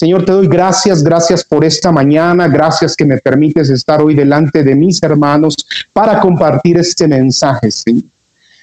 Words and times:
Señor, 0.00 0.24
te 0.24 0.32
doy 0.32 0.48
gracias, 0.48 1.04
gracias 1.04 1.44
por 1.44 1.62
esta 1.62 1.92
mañana, 1.92 2.48
gracias 2.48 2.96
que 2.96 3.04
me 3.04 3.18
permites 3.18 3.68
estar 3.68 4.00
hoy 4.00 4.14
delante 4.14 4.62
de 4.62 4.74
mis 4.74 4.98
hermanos 5.02 5.54
para 5.92 6.18
compartir 6.20 6.78
este 6.78 7.06
mensaje, 7.06 7.70
Señor. 7.70 8.04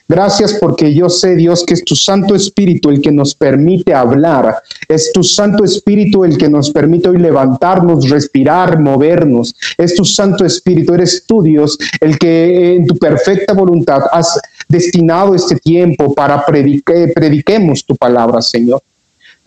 Gracias 0.07 0.55
porque 0.59 0.95
yo 0.95 1.11
sé, 1.11 1.35
Dios, 1.35 1.63
que 1.63 1.75
es 1.75 1.83
tu 1.83 1.95
Santo 1.95 2.33
Espíritu 2.33 2.89
el 2.89 3.01
que 3.01 3.11
nos 3.11 3.35
permite 3.35 3.93
hablar. 3.93 4.63
Es 4.87 5.11
tu 5.13 5.21
Santo 5.21 5.63
Espíritu 5.63 6.25
el 6.25 6.39
que 6.39 6.49
nos 6.49 6.71
permite 6.71 7.09
hoy 7.09 7.19
levantarnos, 7.19 8.09
respirar, 8.09 8.79
movernos. 8.79 9.55
Es 9.77 9.93
tu 9.93 10.05
Santo 10.05 10.43
Espíritu, 10.43 10.95
eres 10.95 11.23
tú, 11.27 11.43
Dios, 11.43 11.77
el 11.99 12.17
que 12.17 12.77
en 12.77 12.87
tu 12.87 12.97
perfecta 12.97 13.53
voluntad 13.53 14.01
has 14.11 14.39
destinado 14.67 15.35
este 15.35 15.57
tiempo 15.57 16.15
para 16.15 16.43
que 16.43 17.11
prediquemos 17.13 17.85
tu 17.85 17.95
palabra, 17.95 18.41
Señor. 18.41 18.81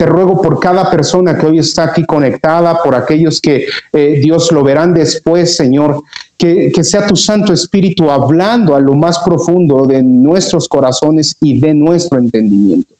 Te 0.01 0.07
ruego 0.07 0.41
por 0.41 0.59
cada 0.59 0.89
persona 0.89 1.37
que 1.37 1.45
hoy 1.45 1.59
está 1.59 1.83
aquí 1.83 2.03
conectada, 2.03 2.81
por 2.81 2.95
aquellos 2.95 3.39
que 3.39 3.67
eh, 3.93 4.19
Dios 4.19 4.51
lo 4.51 4.63
verán 4.63 4.95
después, 4.95 5.55
Señor, 5.55 6.01
que, 6.39 6.71
que, 6.73 6.83
sea 6.83 7.05
tu 7.05 7.15
Santo 7.15 7.53
Espíritu 7.53 8.09
hablando 8.09 8.73
a 8.73 8.79
lo 8.79 8.95
más 8.95 9.19
profundo 9.19 9.85
de 9.85 10.01
nuestros 10.01 10.67
corazones 10.67 11.37
y 11.39 11.59
de 11.59 11.75
nuestro 11.75 12.17
entendimiento. 12.17 12.95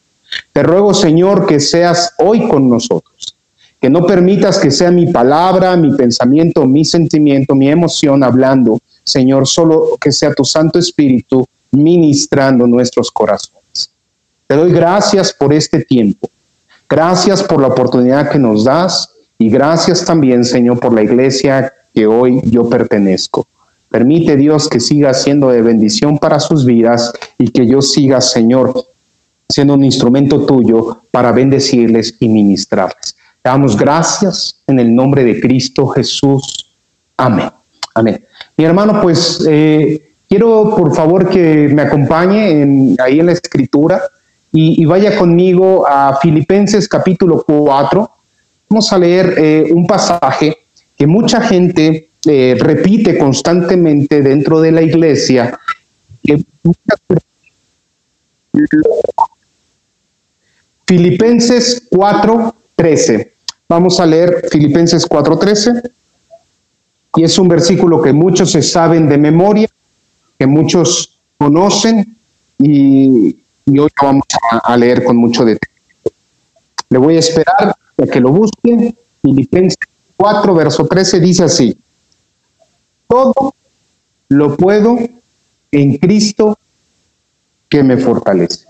Te 0.54 0.62
ruego, 0.62 0.94
Señor, 0.94 1.48
que 1.48 1.60
seas 1.60 2.14
hoy 2.20 2.48
con 2.48 2.70
nosotros, 2.70 3.36
que 3.80 3.90
no 3.90 4.06
permitas 4.06 4.60
que 4.60 4.70
sea 4.70 4.92
mi 4.92 5.08
palabra, 5.08 5.76
mi 5.76 5.94
pensamiento, 5.94 6.68
mi 6.68 6.86
sentimiento, 6.86 7.56
mi 7.56 7.68
emoción 7.68 8.24
hablando, 8.24 8.78
Señor, 9.04 9.48
solo 9.48 9.98
que 10.00 10.12
sea 10.12 10.36
tu 10.36 10.46
Santo 10.46 10.78
Espíritu 10.78 11.48
ministrando 11.72 12.68
nuestros 12.68 13.10
corazones. 13.10 13.90
Te 14.46 14.56
doy 14.56 14.72
gracias 14.72 15.34
por 15.34 15.52
este 15.52 15.84
tiempo. 15.84 16.30
Gracias 16.92 17.42
por 17.42 17.62
la 17.62 17.70
oportunidad 17.70 18.30
que 18.30 18.38
nos 18.38 18.66
das 18.66 19.14
y 19.38 19.50
gracias 19.50 20.04
también, 20.04 20.44
Señor, 20.44 20.78
por 20.82 20.92
la 20.92 21.02
iglesia 21.02 21.74
que 21.96 22.06
hoy 22.06 22.42
yo 22.44 22.68
pertenezco. 22.68 23.48
Permite 23.90 24.36
Dios 24.36 24.68
que 24.68 24.82
siga 24.82 25.14
siendo 25.14 25.52
de 25.52 25.62
bendición 25.62 26.20
para 26.20 26.42
sus 26.42 26.66
vidas 26.66 27.14
y 27.38 27.50
que 27.50 27.66
yo 27.66 27.82
siga, 27.82 28.20
Señor, 28.20 28.74
siendo 29.48 29.76
un 29.76 29.86
instrumento 29.86 30.46
tuyo 30.46 31.04
para 31.12 31.32
bendecirles 31.32 32.18
y 32.20 32.28
ministrarles. 32.28 33.16
Te 33.42 33.50
damos 33.50 33.78
gracias 33.78 34.62
en 34.68 34.78
el 34.78 34.94
nombre 34.94 35.24
de 35.24 35.40
Cristo 35.40 35.88
Jesús. 35.88 36.76
Amén. 37.16 37.50
Amén. 37.96 38.22
Mi 38.58 38.66
hermano, 38.66 39.02
pues 39.02 39.42
eh, 39.48 40.12
quiero 40.28 40.76
por 40.76 40.94
favor 40.94 41.30
que 41.30 41.70
me 41.70 41.84
acompañe 41.84 42.98
ahí 43.00 43.22
en 43.22 43.26
la 43.28 43.32
escritura 43.32 44.02
y, 44.54 44.84
vaya 44.86 45.18
conmigo 45.18 45.88
a 45.88 46.18
Filipenses 46.22 46.88
capítulo 46.88 47.44
4. 47.48 48.12
Vamos 48.70 48.92
a 48.92 48.98
leer 48.98 49.36
eh, 49.38 49.72
un 49.72 49.88
pasaje 49.88 50.58
que 50.98 51.08
mucha 51.08 51.42
gente 51.42 52.10
eh, 52.26 52.58
repite 52.60 53.18
constantemente 53.18 54.22
dentro 54.22 54.60
de 54.60 54.72
la 54.72 54.82
iglesia. 54.82 55.58
Filipenses 60.86 61.90
4:13. 61.90 63.32
Vamos 63.70 64.00
a 64.02 64.06
leer 64.06 64.44
Filipenses 64.52 65.08
4:13. 65.08 65.92
Y 67.16 67.24
es 67.24 67.38
un 67.40 67.48
versículo 67.48 68.02
que 68.02 68.12
muchos 68.14 68.52
se 68.52 68.62
saben 68.62 69.08
de 69.08 69.18
memoria, 69.18 69.70
que 70.38 70.46
muchos 70.46 71.22
conocen 71.38 72.18
y, 72.58 73.41
y 73.66 73.80
hoy 73.80 73.90
lo 74.02 74.08
vamos 74.08 74.24
a, 74.64 74.78
leer 74.78 75.04
con 75.04 75.18
mucho 75.18 75.46
detalle. 75.46 75.74
Le 76.90 76.98
voy 76.98 77.16
a 77.16 77.20
esperar 77.20 77.76
a 77.98 78.06
que 78.06 78.20
lo 78.20 78.32
busquen. 78.32 78.96
Filipenses 79.22 79.78
4, 80.18 80.54
verso 80.56 80.88
13 80.88 81.20
dice 81.20 81.44
así, 81.44 81.78
todo 83.08 83.54
lo 84.30 84.58
puedo 84.58 84.98
en 85.72 85.98
Cristo 85.98 86.58
que 87.70 87.84
me 87.84 87.98
fortalece. 87.98 88.66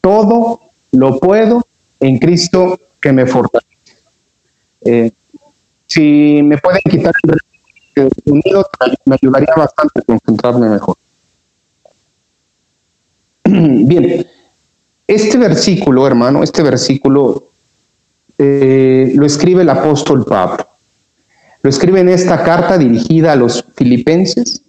Todo 0.00 0.60
lo 0.92 1.18
puedo 1.18 1.64
en 2.00 2.18
Cristo 2.18 2.78
que 3.00 3.12
me 3.12 3.26
fortalece. 3.26 3.68
Eh, 4.82 5.12
si 5.86 6.42
me 6.42 6.58
pueden 6.58 6.80
quitar 6.88 7.12
el 7.24 8.10
me 9.04 9.16
ayudaría 9.20 9.54
bastante 9.56 10.00
a 10.00 10.02
concentrarme 10.02 10.68
mejor. 10.68 10.96
Bien, 13.62 14.26
este 15.06 15.36
versículo, 15.36 16.06
hermano, 16.06 16.42
este 16.42 16.62
versículo 16.62 17.50
eh, 18.38 19.12
lo 19.14 19.26
escribe 19.26 19.62
el 19.62 19.68
apóstol 19.68 20.24
Pablo. 20.24 20.66
Lo 21.62 21.68
escribe 21.68 22.00
en 22.00 22.08
esta 22.08 22.42
carta 22.42 22.78
dirigida 22.78 23.32
a 23.32 23.36
los 23.36 23.62
filipenses 23.76 24.62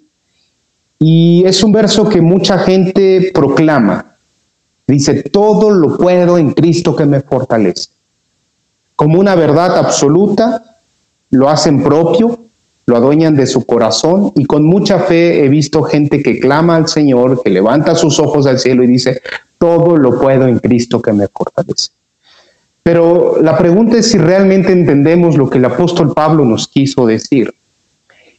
y 1.00 1.44
es 1.46 1.63
un 1.63 1.72
verso 1.72 2.09
que 2.09 2.19
mucha 2.19 2.59
gente 2.59 3.31
proclama. 3.34 4.18
Dice, 4.88 5.23
todo 5.23 5.72
lo 5.72 5.97
puedo 5.97 6.38
en 6.38 6.52
Cristo 6.52 6.94
que 6.94 7.06
me 7.06 7.22
fortalece. 7.22 7.91
Como 8.97 9.22
una 9.22 9.35
verdad 9.35 9.78
absoluta, 9.78 10.79
lo 11.29 11.50
hacen 11.50 11.81
propio 11.81 12.47
lo 12.91 12.97
adueñan 12.97 13.38
de 13.38 13.47
su 13.47 13.66
corazón 13.66 14.34
y 14.35 14.44
con 14.44 14.66
mucha 14.66 15.00
fe 15.00 15.46
he 15.46 15.47
visto 15.47 15.81
gente 15.81 16.22
que 16.22 16.41
clama 16.41 16.75
al 16.75 16.90
Señor, 16.90 17.41
que 17.41 17.50
levanta 17.50 17.96
sus 17.96 18.19
ojos 18.19 18.46
al 18.47 18.59
cielo 18.59 18.84
y 18.84 18.88
dice, 18.88 19.22
todo 19.57 19.96
lo 19.96 20.19
puedo 20.19 20.46
en 20.46 20.59
Cristo 20.59 21.02
que 21.02 21.13
me 21.13 21.29
fortalece. 21.29 21.91
Pero 22.84 23.38
la 23.41 23.57
pregunta 23.57 23.97
es 23.97 24.12
si 24.12 24.18
realmente 24.18 24.74
entendemos 24.74 25.38
lo 25.38 25.50
que 25.50 25.59
el 25.59 25.66
apóstol 25.66 26.13
Pablo 26.13 26.44
nos 26.44 26.68
quiso 26.68 27.06
decir. 27.06 27.53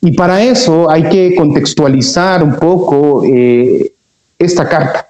Y 0.03 0.13
para 0.13 0.43
eso 0.43 0.91
hay 0.91 1.05
que 1.05 1.35
contextualizar 1.35 2.43
un 2.43 2.57
poco 2.57 3.25
eh, 3.25 3.95
esta 4.39 4.69
carta. 4.69 5.09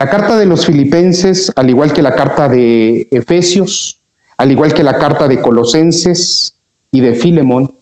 La 0.00 0.10
carta 0.10 0.36
de 0.36 0.46
los 0.46 0.66
filipenses, 0.66 1.52
al 1.54 1.70
igual 1.70 1.92
que 1.92 2.02
la 2.02 2.16
carta 2.16 2.48
de 2.48 3.06
Efesios, 3.12 4.00
al 4.38 4.50
igual 4.50 4.74
que 4.74 4.82
la 4.82 4.98
carta 4.98 5.28
de 5.28 5.40
Colosenses 5.40 6.56
y 6.90 7.00
de 7.00 7.14
Filemón, 7.14 7.72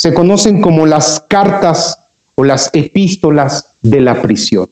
se 0.00 0.14
conocen 0.14 0.62
como 0.62 0.86
las 0.86 1.22
cartas 1.28 1.98
o 2.34 2.42
las 2.42 2.70
epístolas 2.72 3.74
de 3.82 4.00
la 4.00 4.22
prisión, 4.22 4.66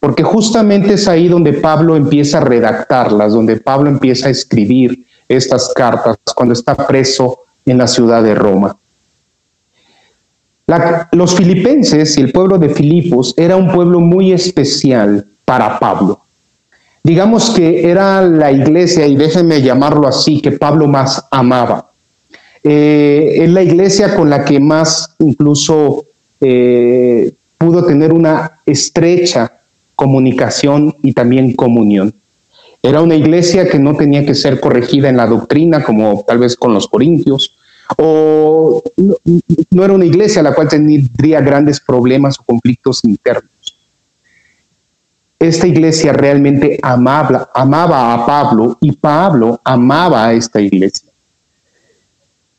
porque 0.00 0.22
justamente 0.22 0.94
es 0.94 1.06
ahí 1.08 1.28
donde 1.28 1.52
Pablo 1.52 1.94
empieza 1.94 2.38
a 2.38 2.40
redactarlas, 2.40 3.34
donde 3.34 3.58
Pablo 3.58 3.90
empieza 3.90 4.28
a 4.28 4.30
escribir 4.30 5.04
estas 5.28 5.74
cartas 5.74 6.16
cuando 6.34 6.54
está 6.54 6.74
preso 6.74 7.40
en 7.66 7.76
la 7.76 7.86
ciudad 7.86 8.22
de 8.22 8.34
Roma. 8.34 8.74
los 11.12 11.34
filipenses 11.34 12.16
y 12.16 12.22
el 12.22 12.32
pueblo 12.32 12.56
de 12.56 12.70
Filipos 12.70 13.34
era 13.36 13.56
un 13.56 13.70
pueblo 13.70 14.00
muy 14.00 14.32
especial 14.32 15.26
para 15.44 15.78
Pablo. 15.78 16.22
Digamos 17.04 17.50
que 17.50 17.90
era 17.90 18.22
la 18.22 18.50
iglesia, 18.50 19.06
y 19.06 19.16
déjenme 19.16 19.60
llamarlo 19.60 20.08
así, 20.08 20.40
que 20.40 20.52
Pablo 20.52 20.86
más 20.86 21.26
amaba. 21.30 21.90
Eh, 22.68 23.44
es 23.44 23.50
la 23.50 23.62
iglesia 23.62 24.16
con 24.16 24.28
la 24.28 24.44
que 24.44 24.58
más 24.58 25.14
incluso 25.20 26.04
eh, 26.40 27.32
pudo 27.56 27.84
tener 27.84 28.12
una 28.12 28.60
estrecha 28.66 29.60
comunicación 29.94 30.96
y 31.04 31.12
también 31.12 31.54
comunión. 31.54 32.12
Era 32.82 33.02
una 33.02 33.14
iglesia 33.14 33.68
que 33.68 33.78
no 33.78 33.96
tenía 33.96 34.26
que 34.26 34.34
ser 34.34 34.58
corregida 34.58 35.08
en 35.08 35.16
la 35.16 35.28
doctrina, 35.28 35.84
como 35.84 36.24
tal 36.26 36.38
vez 36.38 36.56
con 36.56 36.74
los 36.74 36.88
corintios, 36.88 37.56
o 37.98 38.82
no, 39.70 39.84
era 39.84 39.92
una 39.92 40.04
iglesia 40.04 40.40
a 40.40 40.44
la 40.44 40.54
cual 40.54 40.66
tendría 40.66 41.40
grandes 41.42 41.78
problemas 41.78 42.36
o 42.40 42.42
conflictos 42.42 43.04
internos. 43.04 43.78
Esta 45.38 45.68
iglesia 45.68 46.12
realmente 46.12 46.80
amaba, 46.82 47.48
amaba 47.54 48.12
a 48.12 48.26
Pablo 48.26 48.76
y 48.80 48.90
Pablo 48.90 49.60
amaba 49.62 50.26
a 50.26 50.32
esta 50.32 50.60
iglesia. 50.60 51.05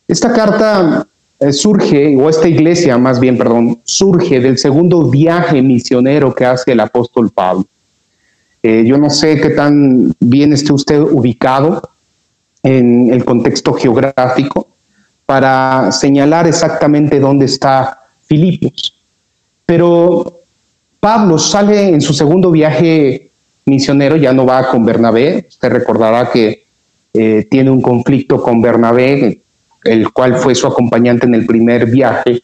Esta 0.08 0.32
carta 0.32 1.06
eh, 1.40 1.52
surge, 1.52 2.16
o 2.16 2.30
esta 2.30 2.48
iglesia 2.48 2.98
más 2.98 3.20
bien, 3.20 3.38
perdón, 3.38 3.82
surge 3.84 4.40
del 4.40 4.58
segundo 4.58 5.10
viaje 5.10 5.62
misionero 5.62 6.34
que 6.34 6.46
hace 6.46 6.72
el 6.72 6.80
apóstol 6.80 7.30
Pablo. 7.30 7.66
Eh, 8.64 8.86
yo 8.88 8.98
no 8.98 9.10
sé 9.10 9.40
qué 9.40 9.50
tan 9.50 10.14
bien 10.20 10.54
esté 10.54 10.72
usted 10.72 11.02
ubicado 11.02 11.90
en 12.64 13.14
el 13.14 13.24
contexto 13.26 13.74
geográfico 13.74 14.70
para 15.26 15.92
señalar 15.92 16.48
exactamente 16.48 17.20
dónde 17.20 17.46
está 17.46 18.00
Filipos. 18.26 18.96
Pero 19.66 20.40
Pablo 21.02 21.38
sale 21.38 21.90
en 21.90 22.02
su 22.02 22.14
segundo 22.14 22.50
viaje 22.50 23.32
misionero, 23.66 24.16
ya 24.16 24.32
no 24.32 24.46
va 24.46 24.70
con 24.70 24.86
Bernabé. 24.86 25.48
Usted 25.50 25.70
recordará 25.70 26.32
que 26.32 26.66
eh, 27.14 27.46
tiene 27.52 27.70
un 27.70 27.82
conflicto 27.82 28.42
con 28.42 28.62
Bernabé 28.62 29.42
el 29.88 30.12
cual 30.12 30.36
fue 30.36 30.56
su 30.56 30.68
acompañante 30.68 31.26
en 31.26 31.36
el 31.36 31.46
primer 31.46 31.86
viaje, 31.88 32.44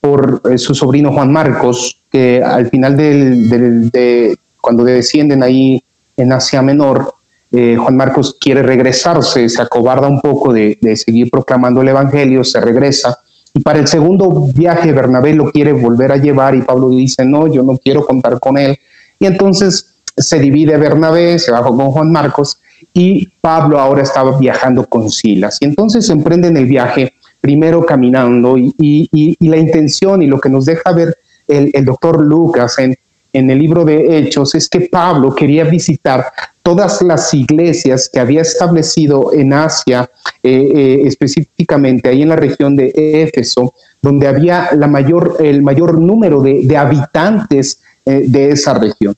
por 0.00 0.42
eh, 0.50 0.58
su 0.58 0.74
sobrino 0.74 1.12
Juan 1.12 1.32
Marcos, 1.32 2.02
que 2.10 2.42
al 2.42 2.68
final 2.70 2.96
del, 2.96 3.90
de 3.90 4.38
cuando 4.60 4.84
descienden 4.84 5.42
ahí 5.42 5.82
en 6.16 6.32
Asia 6.32 6.62
Menor, 6.62 7.14
eh, 7.52 7.76
Juan 7.78 7.96
Marcos 7.96 8.36
quiere 8.40 8.62
regresarse, 8.62 9.48
se 9.48 9.62
acobarda 9.62 10.08
un 10.08 10.20
poco 10.20 10.52
de, 10.52 10.78
de 10.80 10.96
seguir 10.96 11.30
proclamando 11.30 11.82
el 11.82 11.88
Evangelio, 11.88 12.44
se 12.44 12.60
regresa. 12.60 13.18
Y 13.54 13.60
para 13.60 13.78
el 13.78 13.86
segundo 13.86 14.48
viaje, 14.54 14.92
Bernabé 14.92 15.34
lo 15.34 15.50
quiere 15.50 15.72
volver 15.72 16.12
a 16.12 16.16
llevar 16.16 16.54
y 16.54 16.62
Pablo 16.62 16.90
dice, 16.90 17.24
no, 17.24 17.46
yo 17.46 17.62
no 17.62 17.78
quiero 17.78 18.04
contar 18.04 18.38
con 18.40 18.58
él. 18.58 18.78
Y 19.18 19.26
entonces 19.26 19.96
se 20.16 20.38
divide 20.38 20.76
Bernabé, 20.76 21.38
se 21.38 21.50
bajó 21.50 21.76
con 21.76 21.90
Juan 21.90 22.12
Marcos 22.12 22.58
y 22.92 23.28
Pablo 23.40 23.78
ahora 23.78 24.02
estaba 24.02 24.38
viajando 24.38 24.86
con 24.86 25.10
Silas. 25.10 25.58
Y 25.60 25.66
entonces 25.66 26.08
emprenden 26.10 26.56
el 26.56 26.66
viaje 26.66 27.12
primero 27.40 27.84
caminando 27.86 28.56
y, 28.58 29.36
la 29.40 29.56
intención 29.56 30.22
y 30.22 30.26
lo 30.26 30.40
que 30.40 30.48
nos 30.48 30.66
deja 30.66 30.92
ver 30.92 31.16
el, 31.46 31.84
doctor 31.84 32.24
Lucas 32.24 32.78
en, 32.78 32.96
el 33.32 33.58
libro 33.58 33.84
de 33.84 34.18
Hechos 34.18 34.54
es 34.54 34.68
que 34.68 34.80
Pablo 34.80 35.34
quería 35.34 35.64
visitar 35.64 36.26
todas 36.62 37.02
las 37.02 37.32
iglesias 37.34 38.10
que 38.12 38.18
había 38.18 38.40
establecido 38.40 39.32
en 39.32 39.52
Asia, 39.52 40.10
eh, 40.42 40.70
eh, 40.74 41.02
específicamente 41.04 42.08
ahí 42.08 42.22
en 42.22 42.30
la 42.30 42.36
región 42.36 42.74
de 42.74 42.92
Éfeso, 42.96 43.74
donde 44.02 44.26
había 44.26 44.70
la 44.72 44.88
mayor, 44.88 45.36
el 45.38 45.62
mayor 45.62 46.00
número 46.00 46.40
de, 46.40 46.76
habitantes 46.76 47.80
eh, 48.04 48.24
de 48.26 48.50
esa 48.50 48.74
región. 48.74 49.14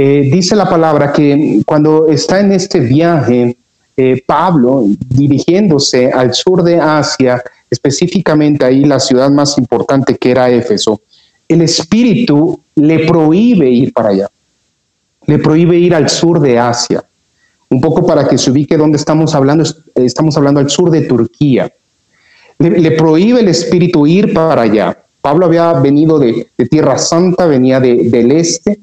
Eh, 0.00 0.30
dice 0.30 0.54
la 0.54 0.70
palabra 0.70 1.12
que 1.12 1.60
cuando 1.66 2.06
está 2.06 2.38
en 2.38 2.52
este 2.52 2.78
viaje, 2.78 3.56
eh, 3.96 4.22
Pablo, 4.24 4.84
dirigiéndose 5.08 6.12
al 6.12 6.34
sur 6.34 6.62
de 6.62 6.78
Asia, 6.78 7.42
específicamente 7.68 8.64
ahí 8.64 8.84
la 8.84 9.00
ciudad 9.00 9.28
más 9.28 9.58
importante 9.58 10.16
que 10.16 10.30
era 10.30 10.50
Éfeso, 10.50 11.00
el 11.48 11.62
espíritu 11.62 12.60
le 12.76 13.08
prohíbe 13.08 13.68
ir 13.68 13.92
para 13.92 14.10
allá, 14.10 14.30
le 15.26 15.40
prohíbe 15.40 15.76
ir 15.76 15.96
al 15.96 16.08
sur 16.08 16.38
de 16.38 16.60
Asia. 16.60 17.02
Un 17.68 17.80
poco 17.80 18.06
para 18.06 18.28
que 18.28 18.38
se 18.38 18.52
ubique 18.52 18.76
dónde 18.76 18.98
estamos 18.98 19.34
hablando, 19.34 19.64
estamos 19.96 20.36
hablando 20.36 20.60
al 20.60 20.70
sur 20.70 20.92
de 20.92 21.00
Turquía. 21.00 21.72
Le, 22.60 22.92
prohíbe 22.92 23.40
el 23.40 23.48
espíritu 23.48 24.06
ir 24.06 24.32
para 24.32 24.62
allá. 24.62 24.96
Pablo 25.20 25.46
había 25.46 25.72
venido 25.72 26.20
de, 26.20 26.46
Tierra 26.70 26.98
Santa, 26.98 27.46
venía 27.46 27.80
del 27.80 28.30
este, 28.30 28.78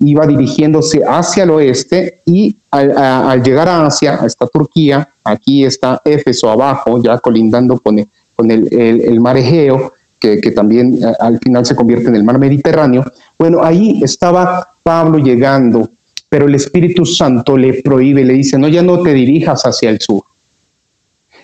iba 0.00 0.26
dirigiéndose 0.26 1.02
hacia 1.06 1.44
el 1.44 1.50
oeste 1.50 2.22
y 2.24 2.56
al, 2.70 3.42
llegar 3.42 3.68
a 3.68 3.86
Asia, 3.86 4.20
está 4.24 4.46
Turquía, 4.46 5.08
aquí 5.22 5.64
está 5.64 6.00
Éfeso 6.04 6.50
abajo, 6.50 7.02
ya 7.02 7.18
colindando 7.18 7.78
con 7.78 7.98
el, 7.98 8.08
con 8.34 8.50
el, 8.50 9.20
mar 9.20 9.36
Egeo, 9.36 9.92
que, 10.18 10.38
también 10.52 10.98
eh, 11.02 11.12
al 11.20 11.38
final 11.38 11.64
se 11.66 11.76
convierte 11.76 12.08
en 12.08 12.14
el 12.14 12.24
mar 12.24 12.38
Mediterráneo. 12.38 13.04
Bueno, 13.38 13.62
ahí 13.62 14.00
estaba 14.02 14.74
Pablo 14.82 15.18
llegando, 15.18 15.90
pero 16.28 16.46
el 16.46 16.54
Espíritu 16.54 17.04
Santo 17.04 17.56
le 17.56 17.82
prohíbe, 17.82 18.24
le 18.24 18.34
dice, 18.34 18.58
no, 18.58 18.68
ya 18.68 18.82
no 18.82 19.02
te 19.02 19.12
dirijas 19.12 19.62
hacia 19.66 19.90
el 19.90 20.00
sur. 20.00 20.22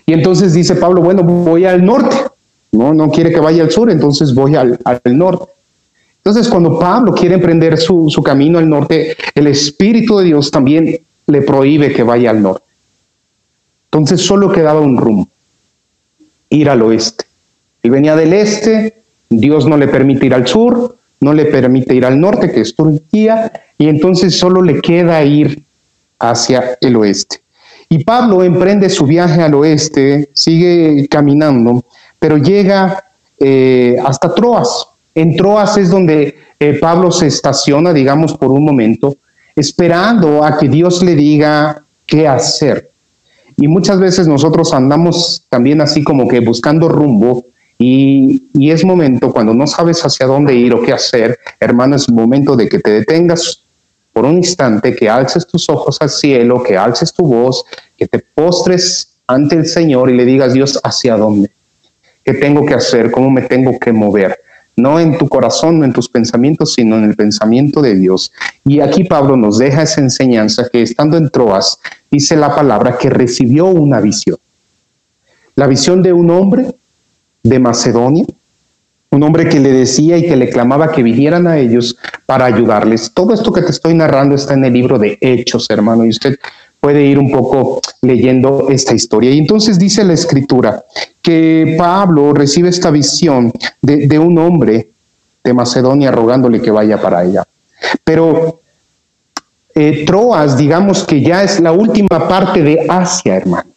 Y 0.07 0.13
entonces 0.13 0.55
dice 0.55 0.77
Pablo, 0.77 1.03
bueno, 1.03 1.23
voy 1.23 1.65
al 1.65 1.85
norte. 1.85 2.17
No, 2.73 2.95
no 2.95 3.11
quiere 3.11 3.33
que 3.33 3.41
vaya 3.41 3.65
al 3.65 3.71
sur, 3.71 3.91
entonces 3.91 4.35
voy 4.35 4.55
al, 4.55 4.79
al 4.85 5.01
norte. 5.05 5.56
Entonces, 6.27 6.51
cuando 6.51 6.77
Pablo 6.77 7.15
quiere 7.15 7.37
emprender 7.37 7.79
su, 7.79 8.21
camino 8.25 8.59
al 8.59 8.69
norte, 8.69 9.17
el 9.33 9.47
Espíritu 9.47 10.19
de 10.19 10.25
Dios 10.25 10.51
también 10.51 10.99
le 11.25 11.43
prohíbe 11.43 11.93
que 11.93 12.03
vaya 12.03 12.31
al 12.31 12.43
norte. 12.43 12.65
Entonces, 13.85 14.23
solo 14.23 14.51
quedaba 14.51 14.81
un 14.81 14.97
rumbo, 14.97 15.29
ir 16.49 16.69
al 16.69 16.83
oeste. 16.83 17.27
Él 17.81 17.93
venía 17.93 18.17
del 18.17 18.33
este, 18.33 19.05
Dios 19.31 19.69
no 19.69 19.77
le 19.77 19.87
permite 19.87 20.27
ir 20.27 20.35
al 20.35 20.49
sur, 20.49 20.97
no 21.21 21.33
le 21.33 21.45
permite 21.45 21.95
ir 21.95 22.05
al 22.05 22.19
norte, 22.19 22.51
que 22.51 22.63
es 22.63 22.75
Turquía, 22.75 23.53
y 23.79 23.87
entonces 23.87 24.37
solo 24.37 24.63
le 24.63 24.81
queda 24.81 25.23
ir 25.23 25.63
hacia 26.19 26.77
el 26.81 26.97
oeste. 26.97 27.37
Y 27.89 28.03
Pablo 28.03 28.43
emprende 28.43 28.91
su 28.91 29.07
viaje 29.07 29.43
al 29.43 29.55
oeste, 29.55 30.29
sigue 30.35 31.07
caminando, 31.09 31.85
pero 32.19 32.37
llega 32.37 33.05
eh, 33.39 33.97
hasta 34.05 34.35
Troas. 34.35 34.89
En 35.17 35.35
Troas 35.35 35.79
es 35.79 35.89
donde 35.89 36.37
eh, 36.61 36.79
Pablo 36.79 37.11
se 37.11 37.27
estaciona, 37.27 37.95
digamos, 37.95 38.37
por 38.37 38.53
un 38.53 38.67
momento, 38.67 39.17
esperando 39.57 40.45
a 40.45 40.59
que 40.59 40.69
Dios 40.69 41.03
le 41.03 41.15
diga 41.15 41.83
qué 42.05 42.29
hacer. 42.29 42.91
Y 43.57 43.67
muchas 43.67 43.99
veces 43.99 44.29
nosotros 44.29 44.75
andamos 44.75 45.43
también 45.49 45.81
así 45.81 46.05
como 46.05 46.29
que 46.29 46.41
buscando 46.41 46.91
rumbo 46.91 47.47
y, 47.79 48.45
y, 48.53 48.71
es 48.71 48.85
momento 48.85 49.33
cuando 49.33 49.55
no 49.55 49.67
sabes 49.67 50.03
hacia 50.03 50.27
dónde 50.27 50.55
ir 50.55 50.75
o 50.75 50.83
qué 50.83 50.93
hacer, 50.93 51.39
hermano, 51.61 51.97
es 51.97 52.11
momento 52.11 52.55
de 52.55 52.69
que 52.69 52.79
te 52.79 52.91
detengas 52.91 53.65
por 54.13 54.27
un 54.27 54.37
instante, 54.37 54.95
que 54.95 55.09
alces 55.09 55.47
tus 55.47 55.69
ojos 55.71 55.97
al 56.01 56.11
cielo, 56.11 56.63
que 56.63 56.77
alces 56.77 57.13
tu 57.13 57.27
voz, 57.27 57.65
que 57.97 58.07
te 58.07 58.19
postres 58.19 59.15
ante 59.27 59.57
el 59.57 59.67
Señor 59.67 60.11
y 60.11 60.17
le 60.17 60.27
digas, 60.27 60.53
Dios, 60.53 60.79
¿hacia 60.85 61.17
dónde? 61.17 61.51
¿Qué 62.23 62.35
tengo 62.35 62.67
que 62.67 62.75
hacer? 62.75 63.11
¿Cómo 63.11 63.31
me 63.31 63.43
tengo 63.43 63.79
que 63.79 63.93
mover? 63.93 64.39
No 64.77 65.01
en 65.01 65.17
tu 65.17 65.29
corazón, 65.29 65.79
no 65.79 65.85
en 65.85 65.93
tus 65.93 66.09
pensamientos, 66.09 66.75
sino 66.75 66.97
en 66.99 67.05
el 67.05 67.17
pensamiento 67.17 67.81
de 67.81 67.95
Dios. 67.95 68.33
Y 68.65 68.81
aquí 68.81 69.05
Pablo 69.05 69.37
nos 69.37 69.59
deja 69.59 69.83
esa 69.83 70.03
enseñanza 70.03 70.69
que 70.71 70.83
estando 70.83 71.17
en 71.17 71.31
Troas, 71.31 71.79
dice 72.11 72.37
la 72.37 72.55
palabra 72.55 72.99
que 72.99 73.11
recibió 73.11 73.67
una 73.67 74.01
visión. 74.01 74.37
La 75.55 75.67
visión 75.67 76.03
de 76.03 76.13
un 76.13 76.31
hombre 76.31 76.75
de 77.43 77.59
Macedonia, 77.59 78.27
un 79.11 79.23
hombre 79.23 79.49
que 79.49 79.61
le 79.61 79.73
decía 79.73 80.19
y 80.19 80.27
que 80.27 80.37
le 80.37 80.51
clamaba 80.51 80.93
que 80.93 81.03
vinieran 81.03 81.47
a 81.47 81.59
ellos 81.59 81.97
para 82.27 82.45
ayudarles. 82.45 83.13
Todo 83.15 83.33
esto 83.33 83.53
que 83.53 83.63
te 83.63 83.71
estoy 83.71 83.95
narrando 83.95 84.35
está 84.35 84.53
en 84.55 84.65
el 84.65 84.75
libro 84.75 84.99
de 84.99 85.17
Hechos, 85.21 85.71
hermano, 85.71 86.05
y 86.05 86.11
usted 86.11 86.37
puede 86.81 87.05
ir 87.05 87.19
un 87.19 87.31
poco 87.31 87.81
leyendo 88.03 88.69
esta 88.69 88.95
historia. 88.95 89.31
Y 89.31 89.39
entonces 89.39 89.79
dice 89.79 90.05
la 90.05 90.13
escritura 90.13 90.85
que 91.27 91.75
Pablo 91.77 92.33
recibe 92.33 92.69
esta 92.69 92.89
visión 92.93 93.53
de, 93.83 94.17
un 94.17 94.39
hombre 94.39 94.91
de 95.43 95.53
Macedonia 95.53 96.13
rogándole 96.13 96.63
que 96.63 96.71
vaya 96.71 97.03
para 97.03 97.19
allá. 97.19 97.45
Pero 98.05 98.61
eh, 99.75 100.05
Troas, 100.07 100.57
digamos 100.57 101.03
que 101.03 101.21
ya 101.21 101.43
es 101.43 101.59
la 101.59 101.73
última 101.73 102.29
parte 102.29 102.63
de 102.63 102.87
Asia, 102.89 103.39
hermano. 103.39 103.69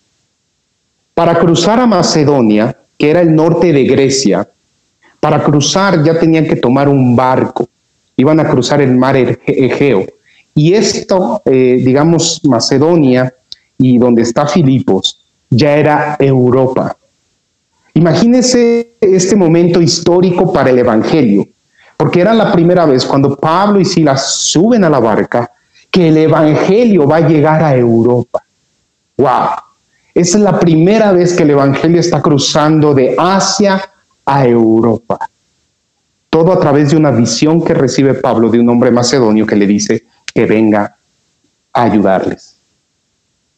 Para 1.15 1.39
cruzar 1.39 1.79
a 1.79 1.87
Macedonia, 1.87 2.77
que 2.99 3.09
era 3.09 3.21
el 3.21 3.35
norte 3.35 3.73
de 3.73 3.83
Grecia, 3.85 4.47
para 5.19 5.43
cruzar 5.43 6.03
ya 6.03 6.19
tenían 6.19 6.45
que 6.45 6.55
tomar 6.55 6.87
un 6.87 7.15
barco, 7.15 7.67
iban 8.15 8.39
a 8.39 8.47
cruzar 8.47 8.79
el 8.79 8.95
mar 8.95 9.17
Egeo. 9.17 10.05
Y 10.53 10.75
esto, 10.75 11.41
eh, 11.45 11.81
digamos, 11.83 12.41
Macedonia 12.43 13.33
y 13.75 13.97
donde 13.97 14.21
está 14.21 14.45
Filipos, 14.45 15.25
ya 15.49 15.75
era 15.75 16.15
Europa. 16.19 16.95
Imagínense 17.93 18.95
este 19.01 19.35
momento 19.35 19.81
histórico 19.81 20.53
para 20.53 20.69
el 20.69 20.79
Evangelio, 20.79 21.47
porque 21.97 22.21
era 22.21 22.33
la 22.33 22.51
primera 22.51 22.85
vez 22.85 23.05
cuando 23.05 23.35
Pablo 23.35 23.79
y 23.79 23.85
Silas 23.85 24.35
suben 24.35 24.83
a 24.83 24.89
la 24.89 24.99
barca 24.99 25.51
que 25.91 26.09
el 26.09 26.17
Evangelio 26.17 27.07
va 27.07 27.17
a 27.17 27.27
llegar 27.27 27.63
a 27.63 27.75
Europa. 27.75 28.43
¡Wow! 29.17 29.49
Esa 30.13 30.37
es 30.37 30.43
la 30.43 30.59
primera 30.59 31.11
vez 31.11 31.33
que 31.33 31.43
el 31.43 31.51
Evangelio 31.51 31.99
está 31.99 32.21
cruzando 32.21 32.93
de 32.93 33.15
Asia 33.17 33.81
a 34.25 34.45
Europa. 34.45 35.29
Todo 36.29 36.53
a 36.53 36.59
través 36.59 36.91
de 36.91 36.97
una 36.97 37.11
visión 37.11 37.63
que 37.63 37.73
recibe 37.73 38.13
Pablo 38.13 38.49
de 38.49 38.59
un 38.59 38.69
hombre 38.69 38.91
macedonio 38.91 39.45
que 39.45 39.55
le 39.55 39.65
dice 39.65 40.03
que 40.33 40.45
venga 40.45 40.95
a 41.73 41.83
ayudarles. 41.83 42.57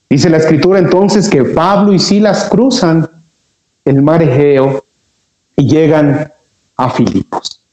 Dice 0.10 0.30
la 0.30 0.38
escritura 0.38 0.80
entonces 0.80 1.30
que 1.30 1.44
Pablo 1.44 1.94
y 1.94 2.00
Silas 2.00 2.48
cruzan 2.50 3.10
el 3.92 4.02
mar 4.02 4.24
Egeo 4.24 4.86
y 5.58 5.68
llegan 5.68 6.32
a 6.78 6.90
Filipos. 6.90 7.66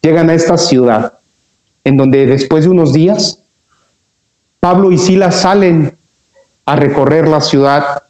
Llegan 0.00 0.30
a 0.30 0.34
esta 0.34 0.56
ciudad 0.56 1.18
en 1.84 1.98
donde 1.98 2.26
después 2.26 2.64
de 2.64 2.70
unos 2.70 2.94
días, 2.94 3.42
Pablo 4.58 4.90
y 4.90 4.96
Silas 4.96 5.36
salen 5.36 5.96
a 6.64 6.76
recorrer 6.76 7.28
la 7.28 7.42
ciudad 7.42 8.04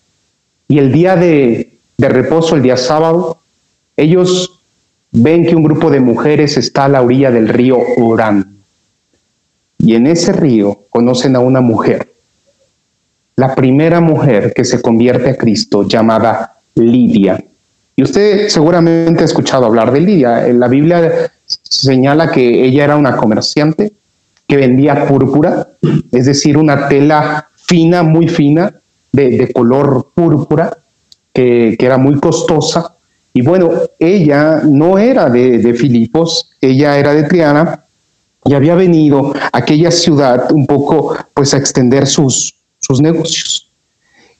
y 0.69 0.79
el 0.79 0.93
día 0.93 1.17
de, 1.17 1.79
reposo, 1.99 2.55
el 2.55 2.63
día 2.63 2.77
sábado, 2.77 3.41
ellos 3.97 4.63
ven 5.11 5.45
que 5.45 5.57
un 5.57 5.65
grupo 5.65 5.91
de 5.91 6.01
mujeres 6.01 6.57
está 6.57 6.85
a 6.85 6.89
la 6.89 7.03
orilla 7.03 7.33
del 7.33 7.49
río 7.49 7.79
orando. 7.97 8.47
Y 9.79 9.97
en 9.97 10.07
ese 10.07 10.33
río 10.33 10.87
conocen 10.91 11.35
a 11.35 11.41
una 11.41 11.61
mujer, 11.61 12.13
la 13.35 13.55
primera 13.55 14.01
mujer 14.01 14.53
que 14.55 14.65
se 14.65 14.81
convierte 14.81 15.31
a 15.31 15.37
Cristo 15.37 15.87
llamada 15.87 16.58
Lidia. 16.79 17.45
Y 17.97 18.03
usted 18.03 18.49
seguramente 18.49 19.23
ha 19.23 19.27
escuchado 19.27 19.67
hablar 19.67 19.93
de 19.93 20.01
Lidia. 20.01 20.47
La 20.53 20.69
Biblia 20.69 21.31
señala 21.47 22.31
que 22.31 22.65
ella 22.65 22.85
era 22.85 22.97
una 22.97 23.17
comerciante 23.17 23.93
que 24.47 24.57
vendía 24.57 25.07
púrpura, 25.07 25.69
es 26.13 26.27
decir, 26.27 26.57
una 26.57 26.89
tela 26.89 27.49
fina, 27.67 28.03
muy 28.03 28.29
fina, 28.29 28.73
de, 29.13 29.53
color 29.53 30.11
púrpura, 30.15 30.79
que, 31.33 31.77
era 31.79 31.99
muy 31.99 32.19
costosa. 32.19 32.95
Y 33.35 33.43
bueno, 33.43 33.71
ella 33.99 34.63
no 34.65 34.99
era 34.99 35.29
de, 35.29 35.75
Filipos, 35.75 36.51
ella 36.61 36.99
era 36.99 37.13
de 37.13 37.25
Triana, 37.25 37.85
y 38.45 38.55
había 38.55 38.75
venido 38.75 39.35
a 39.35 39.59
aquella 39.59 39.91
ciudad 39.91 40.51
un 40.53 40.67
poco 40.67 41.17
pues 41.35 41.53
a 41.53 41.59
extender 41.59 42.07
sus, 42.07 42.55
sus 42.79 43.01
negocios. 43.01 43.71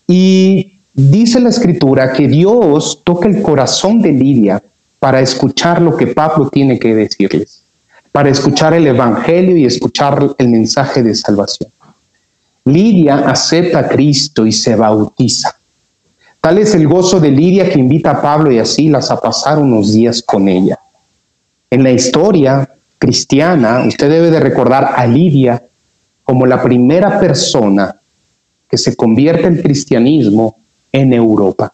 Y 0.07 0.78
dice 0.99 1.39
la 1.39 1.51
escritura 1.51 2.13
que 2.13 2.27
Dios 2.27 3.03
toca 3.05 3.29
el 3.29 3.41
corazón 3.41 4.03
de 4.03 4.11
Lidia 4.11 4.61
para 4.99 5.21
escuchar 5.21 5.81
lo 5.81 5.97
que 5.97 6.09
Pablo 6.09 6.51
tiene 6.51 6.77
que 6.77 6.93
decirles, 6.93 7.63
para 8.11 8.31
escuchar 8.31 8.75
el 8.75 8.85
Evangelio 8.85 9.57
y 9.57 9.65
escuchar 9.65 10.35
el 10.37 10.49
mensaje 10.49 11.05
de 11.05 11.15
salvación. 11.15 11.71
Lidia 12.65 13.31
acepta 13.31 13.79
a 13.79 13.89
Cristo 13.89 14.45
y 14.45 14.51
se 14.51 14.75
bautiza. 14.75 15.57
Tal 16.41 16.59
es 16.59 16.75
el 16.75 16.89
gozo 16.89 17.21
de 17.21 17.31
Lidia 17.31 17.71
que 17.71 17.79
invita 17.79 18.11
a 18.11 18.21
Pablo 18.21 18.51
y 18.51 18.59
así 18.59 18.89
las 18.89 19.13
a 19.13 19.21
pasar 19.21 19.61
unos 19.61 19.93
días 19.93 20.21
con 20.21 20.49
ella. 20.49 20.81
En 21.71 21.85
la 21.85 21.93
historia 21.93 22.69
cristiana, 22.99 23.85
usted 23.87 24.11
debe 24.11 24.33
de 24.33 24.41
recordar 24.41 24.95
a 24.97 25.07
Lidia 25.07 25.63
como 26.25 26.45
la 26.45 26.61
primera 26.61 27.21
persona 27.21 28.01
que 28.69 28.77
se 28.77 28.97
convierte 28.97 29.47
en 29.47 29.63
cristianismo 29.63 30.57
en 30.93 31.13
Europa. 31.13 31.73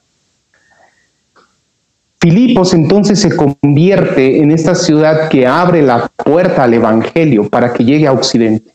Filipos 2.20 2.72
entonces 2.72 3.20
se 3.20 3.36
convierte 3.36 4.38
en 4.38 4.50
esta 4.50 4.74
ciudad 4.74 5.28
que 5.28 5.46
abre 5.46 5.82
la 5.82 6.08
puerta 6.08 6.64
al 6.64 6.72
Evangelio 6.72 7.48
para 7.50 7.72
que 7.72 7.84
llegue 7.84 8.06
a 8.06 8.12
Occidente. 8.12 8.72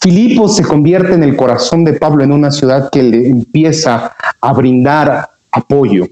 Filipos 0.00 0.56
se 0.56 0.64
convierte 0.64 1.14
en 1.14 1.22
el 1.22 1.36
corazón 1.36 1.84
de 1.84 1.92
Pablo 1.92 2.24
en 2.24 2.32
una 2.32 2.50
ciudad 2.50 2.90
que 2.90 3.02
le 3.02 3.28
empieza 3.28 4.12
a 4.40 4.52
brindar 4.52 5.30
apoyo. 5.52 6.06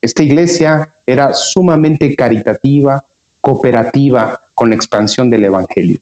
Esta 0.00 0.22
iglesia 0.22 0.94
era 1.06 1.34
sumamente 1.34 2.16
caritativa, 2.16 3.04
cooperativa 3.40 4.40
con 4.54 4.70
la 4.70 4.76
expansión 4.76 5.30
del 5.30 5.44
Evangelio. 5.44 5.98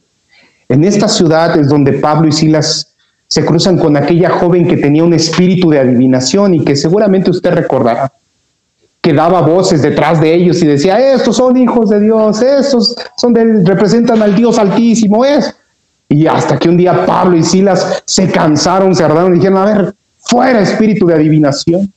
En 0.68 0.84
esta 0.84 1.08
ciudad 1.08 1.58
es 1.58 1.68
donde 1.68 1.94
Pablo 1.94 2.28
y 2.28 2.32
Silas 2.32 2.95
se 3.28 3.44
cruzan 3.44 3.78
con 3.78 3.96
aquella 3.96 4.30
joven 4.30 4.68
que 4.68 4.76
tenía 4.76 5.04
un 5.04 5.14
espíritu 5.14 5.70
de 5.70 5.80
adivinación 5.80 6.54
y 6.54 6.64
que 6.64 6.76
seguramente 6.76 7.30
usted 7.30 7.52
recordará, 7.52 8.12
que 9.00 9.12
daba 9.12 9.40
voces 9.40 9.82
detrás 9.82 10.20
de 10.20 10.34
ellos 10.34 10.62
y 10.62 10.66
decía, 10.66 11.14
estos 11.14 11.36
son 11.36 11.56
hijos 11.56 11.90
de 11.90 12.00
Dios, 12.00 12.40
estos 12.40 12.96
son 13.16 13.34
representan 13.64 14.22
al 14.22 14.34
Dios 14.34 14.58
altísimo, 14.58 15.24
es. 15.24 15.54
Y 16.08 16.26
hasta 16.28 16.58
que 16.58 16.68
un 16.68 16.76
día 16.76 17.04
Pablo 17.04 17.36
y 17.36 17.42
Silas 17.42 18.02
se 18.06 18.30
cansaron, 18.30 18.94
se 18.94 19.02
ardaron 19.02 19.32
y 19.32 19.38
dijeron, 19.38 19.58
a 19.58 19.64
ver, 19.64 19.94
fuera 20.20 20.60
espíritu 20.60 21.06
de 21.06 21.14
adivinación. 21.14 21.92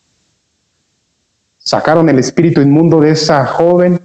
Sacaron 1.59 2.09
el 2.09 2.17
espíritu 2.17 2.62
inmundo 2.62 3.00
de 3.00 3.12
esa 3.12 3.45
joven 3.45 4.00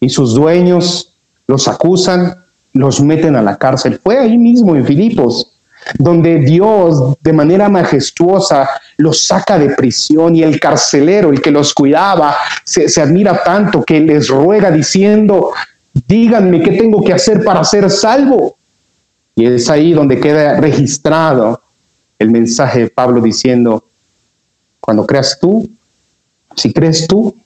y 0.00 0.10
sus 0.10 0.34
dueños 0.34 1.16
los 1.46 1.66
acusan, 1.66 2.44
los 2.74 3.00
meten 3.00 3.36
a 3.36 3.42
la 3.42 3.56
cárcel. 3.56 3.98
Fue 4.02 4.18
ahí 4.18 4.36
mismo 4.36 4.76
en 4.76 4.84
Filipos 4.84 5.57
donde 5.96 6.38
Dios 6.40 7.16
de 7.20 7.32
manera 7.32 7.68
majestuosa 7.68 8.68
los 8.96 9.26
saca 9.26 9.58
de 9.58 9.70
prisión 9.70 10.36
y 10.36 10.42
el 10.42 10.60
carcelero, 10.60 11.30
el 11.30 11.40
que 11.40 11.50
los 11.50 11.72
cuidaba, 11.72 12.36
se, 12.64 12.88
se, 12.88 13.00
admira 13.00 13.42
tanto 13.42 13.84
que 13.84 14.00
les 14.00 14.28
ruega 14.28 14.70
diciendo, 14.70 15.52
díganme 16.06 16.62
qué 16.62 16.72
tengo 16.72 17.02
que 17.02 17.12
hacer 17.12 17.44
para 17.44 17.64
ser 17.64 17.90
salvo. 17.90 18.56
Y 19.34 19.46
es 19.46 19.70
ahí 19.70 19.92
donde 19.92 20.20
queda 20.20 20.60
registrado 20.60 21.62
el 22.18 22.30
mensaje 22.30 22.80
de 22.80 22.90
Pablo 22.90 23.20
diciendo, 23.20 23.84
cuando 24.80 25.06
creas 25.06 25.38
tú, 25.40 25.68
si 26.56 26.72
crees 26.72 27.06
tú, 27.06 27.36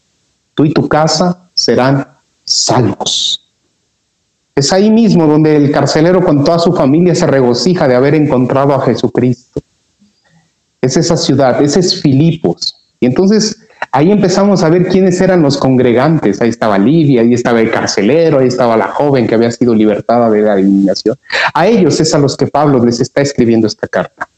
tú 0.55 0.65
y 0.65 0.73
tu 0.73 0.89
casa 0.89 1.51
serán 1.55 2.09
salvos. 2.45 3.42
Es 4.55 4.73
ahí 4.73 4.91
mismo 4.91 5.27
donde 5.27 5.57
el 5.57 5.71
carcelero 5.71 6.23
con 6.23 6.45
toda 6.45 6.59
su 6.59 6.75
familia 6.75 7.15
se 7.15 7.27
regocija 7.27 7.89
de 7.89 7.95
haber 7.95 8.15
encontrado 8.15 8.75
a 8.75 8.85
Jesucristo. 8.85 9.61
Es 10.81 10.97
esa 10.97 11.17
ciudad, 11.17 11.63
ese 11.63 11.81
es 11.81 12.03
Filipos. 12.03 12.77
Y 13.01 13.07
entonces 13.07 13.67
ahí 13.91 14.11
empezamos 14.11 14.63
a 14.63 14.69
ver 14.69 14.89
quiénes 14.89 15.21
eran 15.21 15.43
los 15.43 15.57
congregantes. 15.57 16.41
Ahí 16.43 16.51
estaba 16.51 16.79
Lidia, 16.79 17.23
ahí 17.23 17.33
estaba 17.33 17.61
el 17.61 17.71
carcelero, 17.71 18.41
ahí 18.41 18.49
estaba 18.49 18.77
la 18.77 18.89
joven 18.89 19.27
que 19.27 19.35
había 19.35 19.51
sido 19.51 19.75
libertada 19.75 20.29
de 20.29 20.43
la 20.43 20.55
eliminación. 20.55 21.17
A 21.55 21.67
ellos 21.67 21.99
es 22.01 22.15
a 22.15 22.19
los 22.19 22.37
que 22.37 22.47
Pablo 22.47 22.85
les 22.85 23.01
está 23.01 23.23
escribiendo 23.23 23.67
esta 23.67 23.89
carta. 23.89 24.29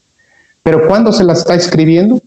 Pero 0.63 0.87
cuando 0.87 1.11
se 1.11 1.25
la 1.25 1.33
está 1.33 1.55
escribiendo, 1.55 2.21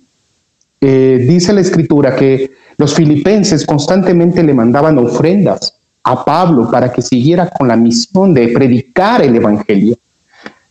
eh, 0.81 1.25
dice 1.27 1.53
la 1.55 1.61
escritura 1.61 2.15
que 2.15 2.53
los 2.77 2.95
filipenses 2.95 3.65
constantemente 3.65 4.43
le 4.43 4.55
mandaban 4.55 4.99
ofrendas 4.99 5.78
a 6.09 6.25
Pablo 6.25 6.71
para 6.71 6.91
que 6.91 7.03
siguiera 7.03 7.51
con 7.51 7.69
la 7.69 7.77
misión 7.77 8.33
de 8.33 8.49
predicar 8.49 9.21
el 9.21 9.37
Evangelio. 9.37 9.95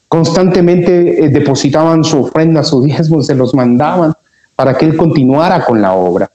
Constantemente 0.07 1.25
eh, 1.25 1.29
depositaban 1.29 2.03
su 2.03 2.21
ofrenda, 2.21 2.63
sus 2.63 2.85
diezmos, 2.85 3.27
se 3.27 3.35
los 3.35 3.53
mandaban 3.53 4.13
para 4.55 4.75
que 4.75 4.85
él 4.85 4.97
continuara 4.97 5.63
con 5.63 5.79
la 5.79 5.93
obra. 5.93 6.31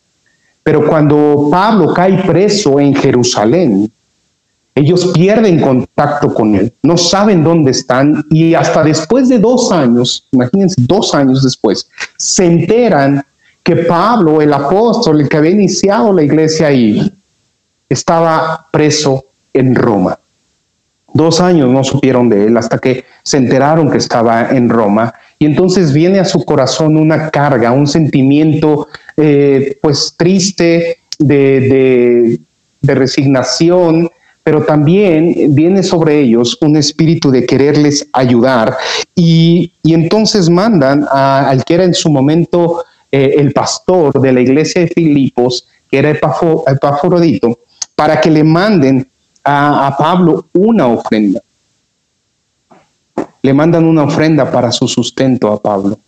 Pero 0.62 0.86
cuando 0.86 1.48
Pablo 1.50 1.92
cae 1.92 2.22
preso 2.22 2.78
en 2.78 2.94
Jerusalén, 2.94 3.90
ellos 4.76 5.10
pierden 5.12 5.60
contacto 5.60 6.32
con 6.32 6.54
él, 6.54 6.72
no 6.82 6.96
saben 6.96 7.42
dónde 7.42 7.72
están 7.72 8.24
y 8.30 8.54
hasta 8.54 8.84
después 8.84 9.28
de 9.28 9.38
dos 9.38 9.72
años, 9.72 10.28
imagínense, 10.30 10.76
dos 10.78 11.12
años 11.12 11.42
después, 11.42 11.88
se 12.16 12.46
enteran 12.46 13.22
que 13.64 13.76
Pablo, 13.76 14.40
el 14.40 14.52
apóstol, 14.52 15.20
el 15.20 15.28
que 15.28 15.36
había 15.36 15.50
iniciado 15.50 16.12
la 16.12 16.22
iglesia 16.22 16.68
ahí, 16.68 17.12
estaba 17.92 18.68
preso 18.70 19.24
en 19.52 19.74
Roma. 19.74 20.18
Dos 21.14 21.40
años 21.40 21.68
no 21.68 21.84
supieron 21.84 22.28
de 22.28 22.46
él 22.46 22.56
hasta 22.56 22.78
que 22.78 23.04
se 23.22 23.36
enteraron 23.36 23.90
que 23.90 23.98
estaba 23.98 24.50
en 24.50 24.70
Roma 24.70 25.12
y 25.38 25.44
entonces 25.44 25.92
viene 25.92 26.20
a 26.20 26.24
su 26.24 26.44
corazón 26.44 26.96
una 26.96 27.30
carga, 27.30 27.72
un 27.72 27.86
sentimiento 27.86 28.88
eh, 29.16 29.78
pues 29.82 30.14
triste 30.16 30.98
de, 31.18 32.40
resignación, 32.84 34.10
pero 34.42 34.64
también 34.64 35.54
viene 35.54 35.82
sobre 35.82 36.20
ellos 36.20 36.58
un 36.62 36.76
espíritu 36.76 37.30
de 37.30 37.46
quererles 37.46 38.08
ayudar 38.12 38.76
y, 39.14 39.72
entonces 39.84 40.48
mandan 40.48 41.06
al 41.12 41.64
que 41.64 41.74
era 41.74 41.84
en 41.84 41.94
su 41.94 42.10
momento 42.10 42.84
eh, 43.12 43.34
el 43.36 43.52
pastor 43.52 44.20
de 44.20 44.32
la 44.32 44.40
iglesia 44.40 44.80
de 44.80 44.88
Filipos, 44.88 45.68
que 45.90 45.98
era 45.98 46.10
Epafrodito, 46.10 47.58
para 47.94 48.20
que 48.20 48.30
le 48.30 48.44
manden 48.44 49.08
a, 49.44 49.94
Pablo 49.98 50.46
una 50.52 50.86
ofrenda. 50.86 51.40
Le 53.42 53.52
mandan 53.52 53.84
una 53.84 54.04
ofrenda 54.04 54.50
para 54.50 54.70
su 54.70 54.86
sustento 54.86 55.48
a 55.48 55.60
Pablo. 55.60 55.98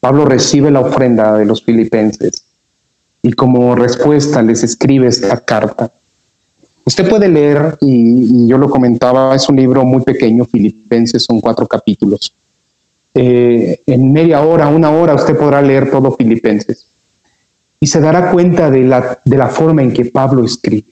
Pablo 0.00 0.24
recibe 0.24 0.70
la 0.70 0.80
ofrenda 0.80 1.38
de 1.38 1.44
los 1.44 1.62
filipenses 1.62 2.44
y 3.22 3.32
como 3.32 3.76
respuesta 3.76 4.42
les 4.42 4.64
escribe 4.64 5.06
esta 5.06 5.38
carta. 5.38 5.92
Usted 6.84 7.08
puede 7.08 7.28
leer, 7.28 7.78
y, 7.80 8.48
yo 8.48 8.58
lo 8.58 8.68
comentaba, 8.68 9.36
es 9.36 9.48
un 9.48 9.54
libro 9.54 9.84
muy 9.84 10.02
pequeño, 10.02 10.44
Filipenses, 10.44 11.22
son 11.22 11.40
cuatro 11.40 11.68
capítulos. 11.68 12.34
Eh, 13.14 13.80
en 13.86 14.12
media 14.12 14.40
hora, 14.40 14.66
una 14.66 14.90
hora, 14.90 15.14
usted 15.14 15.36
podrá 15.36 15.62
leer 15.62 15.90
todo 15.92 16.16
Filipenses 16.16 16.91
y 17.82 17.88
se 17.88 18.00
dará 18.00 18.30
cuenta 18.30 18.70
de 18.70 18.84
la, 18.84 19.20
de 19.24 19.36
la 19.36 19.48
forma 19.48 19.82
en 19.82 19.92
que 19.92 20.04
Pablo 20.04 20.44
escribe. 20.44 20.84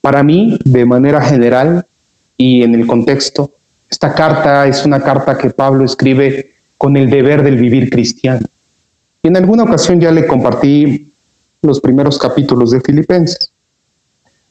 Para 0.00 0.22
mí, 0.22 0.56
de 0.64 0.84
manera 0.86 1.20
general 1.20 1.84
y 2.36 2.62
en 2.62 2.76
el 2.76 2.86
contexto, 2.86 3.56
esta 3.90 4.14
carta 4.14 4.68
es 4.68 4.84
una 4.86 5.02
carta 5.02 5.36
que 5.36 5.50
Pablo 5.50 5.84
escribe 5.84 6.54
con 6.76 6.96
el 6.96 7.10
deber 7.10 7.42
del 7.42 7.56
vivir 7.56 7.90
cristiano. 7.90 8.46
Y 9.20 9.26
en 9.26 9.36
alguna 9.36 9.64
ocasión 9.64 9.98
ya 9.98 10.12
le 10.12 10.28
compartí 10.28 11.12
los 11.62 11.80
primeros 11.80 12.20
capítulos 12.20 12.70
de 12.70 12.80
Filipenses, 12.80 13.50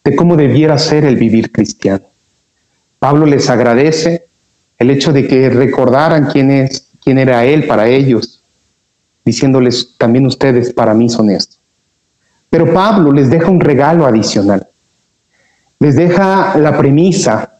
de 0.03 0.13
cómo 0.13 0.35
debiera 0.35 0.77
ser 0.77 1.05
el 1.05 1.15
vivir 1.15 1.53
cristiano. 1.53 2.03
Pablo 2.99 3.25
les 3.25 3.49
agradece 3.49 4.25
el 4.77 4.89
hecho 4.89 5.13
de 5.13 5.25
que 5.25 5.49
recordaran 5.49 6.25
quién 6.25 6.51
es, 6.51 6.89
quién 7.01 7.17
era 7.17 7.45
él 7.45 7.65
para 7.65 7.87
ellos, 7.87 8.36
diciéndoles, 9.27 9.95
también 9.97 10.25
ustedes 10.25 10.73
para 10.73 10.93
mí 10.93 11.09
son 11.09 11.29
esto. 11.29 11.57
Pero 12.49 12.73
Pablo 12.73 13.11
les 13.11 13.29
deja 13.29 13.51
un 13.51 13.59
regalo 13.59 14.05
adicional. 14.05 14.65
Les 15.79 15.97
deja 15.97 16.57
la 16.57 16.77
premisa 16.77 17.59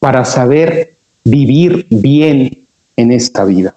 para 0.00 0.24
saber 0.24 0.96
vivir 1.24 1.86
bien 1.88 2.66
en 2.96 3.12
esta 3.12 3.44
vida, 3.44 3.74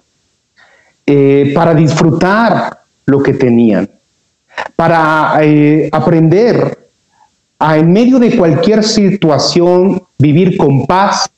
eh, 1.06 1.52
para 1.54 1.74
disfrutar 1.74 2.80
lo 3.06 3.22
que 3.22 3.34
tenían, 3.34 3.88
para 4.76 5.38
eh, 5.40 5.88
aprender 5.92 6.90
a 7.58 7.78
en 7.78 7.92
medio 7.92 8.18
de 8.18 8.36
cualquier 8.36 8.82
situación 8.84 10.02
vivir 10.18 10.56
con 10.56 10.86
paz, 10.86 11.30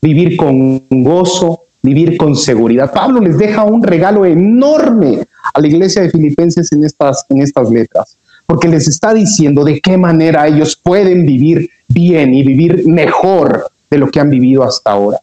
vivir 0.00 0.36
con 0.36 0.84
gozo, 0.90 1.62
vivir 1.82 2.16
con 2.16 2.36
seguridad. 2.36 2.92
Pablo 2.92 3.20
les 3.20 3.38
deja 3.38 3.64
un 3.64 3.82
regalo 3.82 4.24
enorme 4.24 5.26
a 5.52 5.60
la 5.60 5.66
iglesia 5.66 6.02
de 6.02 6.10
Filipenses 6.10 6.70
en 6.72 6.84
estas, 6.84 7.24
en 7.28 7.42
estas 7.42 7.68
letras, 7.70 8.16
porque 8.46 8.68
les 8.68 8.88
está 8.88 9.12
diciendo 9.12 9.64
de 9.64 9.80
qué 9.80 9.96
manera 9.96 10.46
ellos 10.46 10.76
pueden 10.76 11.26
vivir 11.26 11.70
bien 11.88 12.32
y 12.34 12.42
vivir 12.42 12.86
mejor 12.86 13.66
de 13.90 13.98
lo 13.98 14.10
que 14.10 14.20
han 14.20 14.30
vivido 14.30 14.62
hasta 14.62 14.92
ahora. 14.92 15.18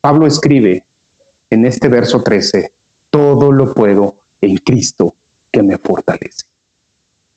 Pablo 0.00 0.26
escribe 0.26 0.84
en 1.48 1.66
este 1.66 1.88
verso 1.88 2.22
13, 2.22 2.72
todo 3.10 3.52
lo 3.52 3.74
puedo 3.74 4.20
en 4.40 4.56
Cristo 4.58 5.14
que 5.50 5.62
me 5.62 5.78
fortalece. 5.78 6.46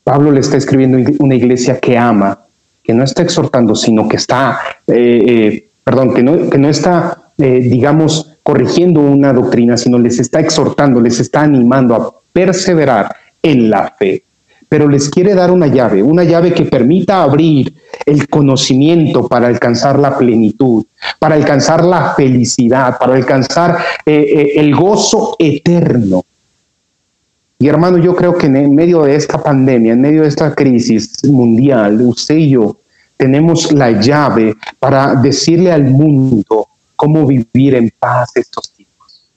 Pablo 0.03 0.31
le 0.31 0.41
está 0.41 0.57
escribiendo 0.57 0.97
una 1.19 1.35
iglesia 1.35 1.79
que 1.79 1.97
ama, 1.97 2.39
que 2.83 2.93
no 2.93 3.03
está 3.03 3.23
exhortando, 3.23 3.75
sino 3.75 4.07
que 4.07 4.17
está, 4.17 4.59
eh, 4.87 5.23
eh, 5.27 5.69
perdón, 5.83 6.13
que 6.13 6.23
no, 6.23 6.49
que 6.49 6.57
no 6.57 6.67
está, 6.67 7.22
eh, 7.45 7.59
digamos, 7.59 8.37
corrigiendo 8.41 9.01
una 9.01 9.33
doctrina, 9.33 9.75
sino 9.75 9.99
les 9.99 10.17
está 10.17 10.39
exhortando, 10.39 11.01
les 11.01 11.19
está 11.19 11.41
animando 11.41 11.93
a 11.93 12.13
perseverar 12.31 13.13
en 13.41 13.69
la 13.69 13.93
fe. 13.99 14.23
Pero 14.69 14.87
les 14.87 15.09
quiere 15.09 15.35
dar 15.35 15.51
una 15.51 15.67
llave, 15.67 16.01
una 16.01 16.23
llave 16.23 16.53
que 16.53 16.63
permita 16.63 17.21
abrir 17.21 17.73
el 18.05 18.29
conocimiento 18.29 19.27
para 19.27 19.47
alcanzar 19.47 19.99
la 19.99 20.17
plenitud, 20.17 20.85
para 21.19 21.35
alcanzar 21.35 21.83
la 21.83 22.13
felicidad, 22.15 22.97
para 22.97 23.15
alcanzar 23.15 23.77
el 24.05 24.73
gozo 24.73 25.35
eterno. 25.37 26.23
Y 27.59 27.67
hermano, 27.67 27.97
yo 27.97 28.15
creo 28.15 28.37
que 28.37 28.45
en 28.45 28.73
medio 28.73 29.03
de 29.03 29.15
esta 29.15 29.43
pandemia, 29.43 29.91
en 29.91 30.01
medio 30.01 30.21
de 30.21 30.29
esta 30.29 30.55
crisis 30.55 31.21
mundial, 31.25 31.99
usted 32.03 32.35
y 32.35 32.51
yo 32.51 32.77
tenemos 33.17 33.69
la 33.73 33.91
llave 33.91 34.55
para 34.79 35.15
decirle 35.15 35.73
al 35.73 35.83
mundo 35.83 36.69
cómo 37.03 37.27
vivir 37.27 37.75
en 37.75 37.91
paz 37.99 38.31
estos 38.35 38.71
tiempos. 38.71 39.29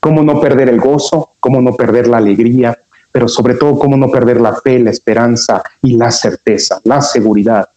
Cómo 0.00 0.22
no 0.22 0.38
perder 0.38 0.68
el 0.68 0.78
gozo, 0.78 1.30
cómo 1.40 1.62
no 1.62 1.74
perder 1.74 2.08
la 2.08 2.18
alegría, 2.18 2.78
pero 3.10 3.26
sobre 3.26 3.54
todo 3.54 3.78
cómo 3.78 3.96
no 3.96 4.10
perder 4.10 4.38
la 4.38 4.54
fe, 4.56 4.78
la 4.78 4.90
esperanza 4.90 5.62
y 5.80 5.96
la 5.96 6.10
certeza, 6.10 6.78
la 6.84 7.00
seguridad 7.00 7.70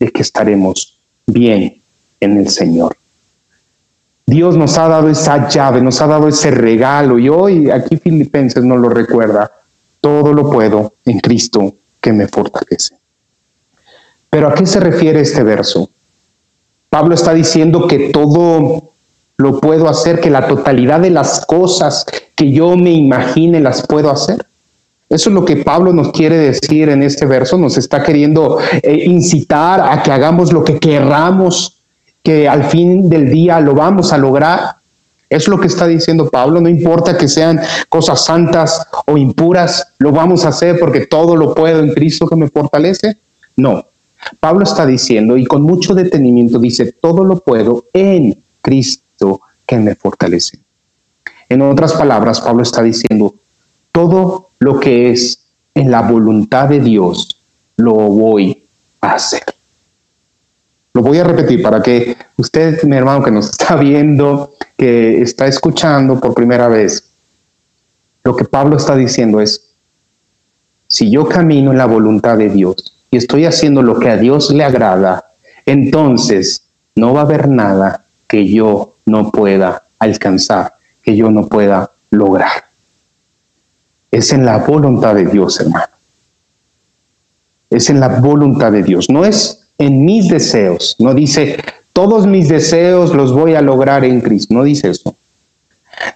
de 0.00 0.10
que 0.10 0.22
estaremos 0.22 0.98
bien 1.24 1.80
en 2.18 2.38
el 2.38 2.48
Señor. 2.48 2.96
Dios 4.26 4.56
nos 4.56 4.76
ha 4.78 4.88
dado 4.88 5.08
esa 5.08 5.48
llave, 5.48 5.80
nos 5.80 6.00
ha 6.00 6.08
dado 6.08 6.26
ese 6.26 6.50
regalo 6.50 7.20
y 7.20 7.28
hoy 7.28 7.70
aquí 7.70 7.98
Filipenses 7.98 8.64
nos 8.64 8.80
lo 8.80 8.88
recuerda. 8.88 9.48
Todo 10.00 10.32
lo 10.32 10.50
puedo 10.50 10.94
en 11.04 11.20
Cristo 11.20 11.72
que 12.00 12.12
me 12.12 12.26
fortalece. 12.26 12.96
Pero 14.28 14.48
¿a 14.48 14.54
qué 14.54 14.66
se 14.66 14.80
refiere 14.80 15.20
este 15.20 15.44
verso? 15.44 15.88
Pablo 16.92 17.14
está 17.14 17.32
diciendo 17.32 17.88
que 17.88 18.10
todo 18.10 18.92
lo 19.38 19.60
puedo 19.60 19.88
hacer, 19.88 20.20
que 20.20 20.28
la 20.28 20.46
totalidad 20.46 21.00
de 21.00 21.08
las 21.08 21.46
cosas 21.46 22.04
que 22.36 22.52
yo 22.52 22.76
me 22.76 22.90
imagine 22.90 23.60
las 23.60 23.86
puedo 23.86 24.10
hacer. 24.10 24.44
Eso 25.08 25.30
es 25.30 25.34
lo 25.34 25.46
que 25.46 25.56
Pablo 25.56 25.94
nos 25.94 26.12
quiere 26.12 26.36
decir 26.36 26.90
en 26.90 27.02
este 27.02 27.24
verso, 27.24 27.56
nos 27.56 27.78
está 27.78 28.02
queriendo 28.02 28.58
eh, 28.82 29.04
incitar 29.06 29.80
a 29.80 30.02
que 30.02 30.12
hagamos 30.12 30.52
lo 30.52 30.64
que 30.64 30.78
querramos 30.78 31.78
que 32.22 32.46
al 32.46 32.64
fin 32.64 33.08
del 33.08 33.30
día 33.30 33.58
lo 33.58 33.72
vamos 33.74 34.12
a 34.12 34.18
lograr. 34.18 34.76
Es 35.30 35.48
lo 35.48 35.58
que 35.58 35.68
está 35.68 35.86
diciendo 35.86 36.28
Pablo, 36.28 36.60
no 36.60 36.68
importa 36.68 37.16
que 37.16 37.26
sean 37.26 37.58
cosas 37.88 38.22
santas 38.22 38.86
o 39.06 39.16
impuras, 39.16 39.94
lo 39.98 40.12
vamos 40.12 40.44
a 40.44 40.48
hacer 40.48 40.78
porque 40.78 41.06
todo 41.06 41.36
lo 41.36 41.54
puedo 41.54 41.80
en 41.80 41.94
Cristo 41.94 42.28
que 42.28 42.36
me 42.36 42.50
fortalece. 42.50 43.16
No, 43.56 43.82
Pablo 44.40 44.64
está 44.64 44.86
diciendo 44.86 45.36
y 45.36 45.46
con 45.46 45.62
mucho 45.62 45.94
detenimiento 45.94 46.58
dice, 46.58 46.92
todo 46.92 47.24
lo 47.24 47.40
puedo 47.40 47.86
en 47.92 48.42
Cristo 48.60 49.40
que 49.66 49.76
me 49.76 49.94
fortalece. 49.94 50.58
En 51.48 51.62
otras 51.62 51.92
palabras, 51.92 52.40
Pablo 52.40 52.62
está 52.62 52.82
diciendo, 52.82 53.34
todo 53.90 54.50
lo 54.58 54.80
que 54.80 55.10
es 55.10 55.38
en 55.74 55.90
la 55.90 56.02
voluntad 56.02 56.68
de 56.68 56.80
Dios, 56.80 57.42
lo 57.76 57.94
voy 57.94 58.64
a 59.00 59.14
hacer. 59.14 59.42
Lo 60.94 61.02
voy 61.02 61.18
a 61.18 61.24
repetir 61.24 61.62
para 61.62 61.82
que 61.82 62.16
usted, 62.36 62.82
mi 62.84 62.96
hermano 62.96 63.24
que 63.24 63.30
nos 63.30 63.50
está 63.50 63.76
viendo, 63.76 64.54
que 64.76 65.22
está 65.22 65.46
escuchando 65.46 66.20
por 66.20 66.34
primera 66.34 66.68
vez, 66.68 67.10
lo 68.24 68.36
que 68.36 68.44
Pablo 68.44 68.76
está 68.76 68.94
diciendo 68.94 69.40
es, 69.40 69.74
si 70.88 71.10
yo 71.10 71.26
camino 71.26 71.70
en 71.70 71.78
la 71.78 71.86
voluntad 71.86 72.36
de 72.36 72.50
Dios 72.50 72.91
y 73.12 73.18
estoy 73.18 73.44
haciendo 73.44 73.82
lo 73.82 73.98
que 73.98 74.08
a 74.08 74.16
Dios 74.16 74.50
le 74.50 74.64
agrada, 74.64 75.32
entonces 75.66 76.62
no 76.96 77.12
va 77.12 77.20
a 77.20 77.24
haber 77.24 77.46
nada 77.46 78.06
que 78.26 78.48
yo 78.48 78.96
no 79.04 79.30
pueda 79.30 79.82
alcanzar, 79.98 80.72
que 81.04 81.14
yo 81.14 81.30
no 81.30 81.46
pueda 81.46 81.92
lograr. 82.10 82.64
Es 84.10 84.32
en 84.32 84.46
la 84.46 84.58
voluntad 84.58 85.14
de 85.14 85.26
Dios, 85.26 85.60
hermano. 85.60 85.92
Es 87.68 87.90
en 87.90 88.00
la 88.00 88.08
voluntad 88.08 88.72
de 88.72 88.82
Dios. 88.82 89.10
No 89.10 89.26
es 89.26 89.68
en 89.76 90.06
mis 90.06 90.28
deseos. 90.28 90.96
No 90.98 91.12
dice, 91.12 91.58
todos 91.92 92.26
mis 92.26 92.48
deseos 92.48 93.14
los 93.14 93.34
voy 93.34 93.54
a 93.54 93.60
lograr 93.60 94.06
en 94.06 94.22
Cristo. 94.22 94.54
No 94.54 94.64
dice 94.64 94.88
eso. 94.88 95.14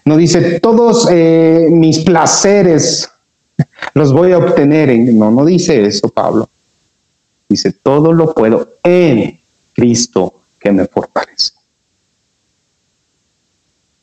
No 0.07 0.17
dice, 0.17 0.61
todos 0.61 1.09
eh, 1.11 1.69
mis 1.71 1.99
placeres 2.01 3.11
los 3.95 4.15
voy 4.15 4.33
a 4.33 4.39
obtener 4.39 4.89
en... 4.89 5.19
No, 5.19 5.31
no 5.31 5.45
dice 5.45 5.85
eso, 5.85 6.09
Pablo. 6.09 6.49
Dice, 7.49 7.73
todo 7.73 8.13
lo 8.13 8.35
puedo 8.35 8.75
en 8.83 9.41
Cristo 9.73 10.43
que 10.59 10.73
me 10.73 10.87
fortalece. 10.87 11.53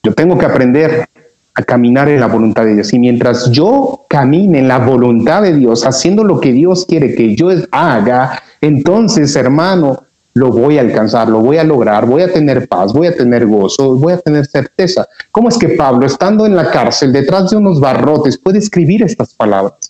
Yo 0.01 0.13
tengo 0.13 0.37
que 0.37 0.45
aprender 0.45 1.07
a 1.55 1.63
caminar 1.63 2.09
en 2.09 2.19
la 2.19 2.27
voluntad 2.27 2.65
de 2.65 2.75
Dios. 2.75 2.93
Y 2.93 2.99
mientras 2.99 3.51
yo 3.51 4.05
camine 4.09 4.59
en 4.59 4.67
la 4.67 4.79
voluntad 4.79 5.43
de 5.43 5.53
Dios, 5.53 5.85
haciendo 5.85 6.23
lo 6.23 6.39
que 6.39 6.51
Dios 6.51 6.85
quiere 6.85 7.15
que 7.15 7.35
yo 7.35 7.49
haga, 7.71 8.41
entonces, 8.59 9.35
hermano, 9.35 10.03
lo 10.35 10.49
voy 10.49 10.77
a 10.79 10.81
alcanzar, 10.81 11.29
lo 11.29 11.39
voy 11.41 11.57
a 11.57 11.63
lograr, 11.63 12.07
voy 12.07 12.23
a 12.23 12.33
tener 12.33 12.67
paz, 12.67 12.91
voy 12.91 13.07
a 13.07 13.15
tener 13.15 13.45
gozo, 13.45 13.95
voy 13.95 14.13
a 14.13 14.17
tener 14.17 14.47
certeza. 14.47 15.07
¿Cómo 15.31 15.49
es 15.49 15.57
que 15.57 15.69
Pablo, 15.69 16.05
estando 16.07 16.45
en 16.45 16.55
la 16.55 16.71
cárcel, 16.71 17.13
detrás 17.13 17.51
de 17.51 17.57
unos 17.57 17.79
barrotes, 17.79 18.37
puede 18.37 18.57
escribir 18.57 19.03
estas 19.03 19.33
palabras? 19.35 19.82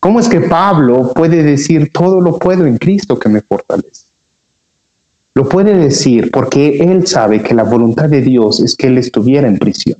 ¿Cómo 0.00 0.20
es 0.20 0.28
que 0.28 0.40
Pablo 0.40 1.12
puede 1.14 1.42
decir, 1.42 1.90
todo 1.92 2.20
lo 2.20 2.38
puedo 2.38 2.66
en 2.66 2.78
Cristo 2.78 3.18
que 3.18 3.28
me 3.28 3.40
fortalece? 3.40 4.06
Lo 5.34 5.48
puede 5.48 5.74
decir 5.76 6.30
porque 6.30 6.78
él 6.78 7.06
sabe 7.06 7.42
que 7.42 7.54
la 7.54 7.64
voluntad 7.64 8.08
de 8.08 8.22
Dios 8.22 8.60
es 8.60 8.76
que 8.76 8.86
él 8.86 8.98
estuviera 8.98 9.46
en 9.48 9.58
prisión, 9.58 9.98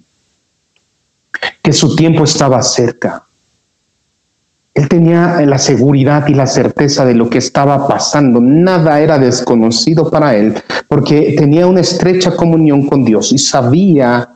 que 1.63 1.73
su 1.73 1.95
tiempo 1.95 2.25
estaba 2.25 2.63
cerca, 2.63 3.27
él 4.77 4.91
tenía 4.91 5.41
la 5.41 5.57
seguridad 5.57 6.29
y 6.29 6.35
la 6.35 6.47
certeza 6.47 7.07
de 7.07 7.15
lo 7.15 7.31
que 7.31 7.39
estaba 7.39 7.89
pasando. 7.89 8.43
Nada 8.43 9.01
era 9.01 9.19
desconocido 9.19 10.11
para 10.11 10.37
él 10.37 10.55
porque 10.87 11.35
tenía 11.39 11.67
una 11.67 11.81
estrecha 11.81 12.37
comunión 12.37 12.87
con 12.87 13.03
Dios 13.03 13.33
y 13.33 13.39
sabía 13.39 14.29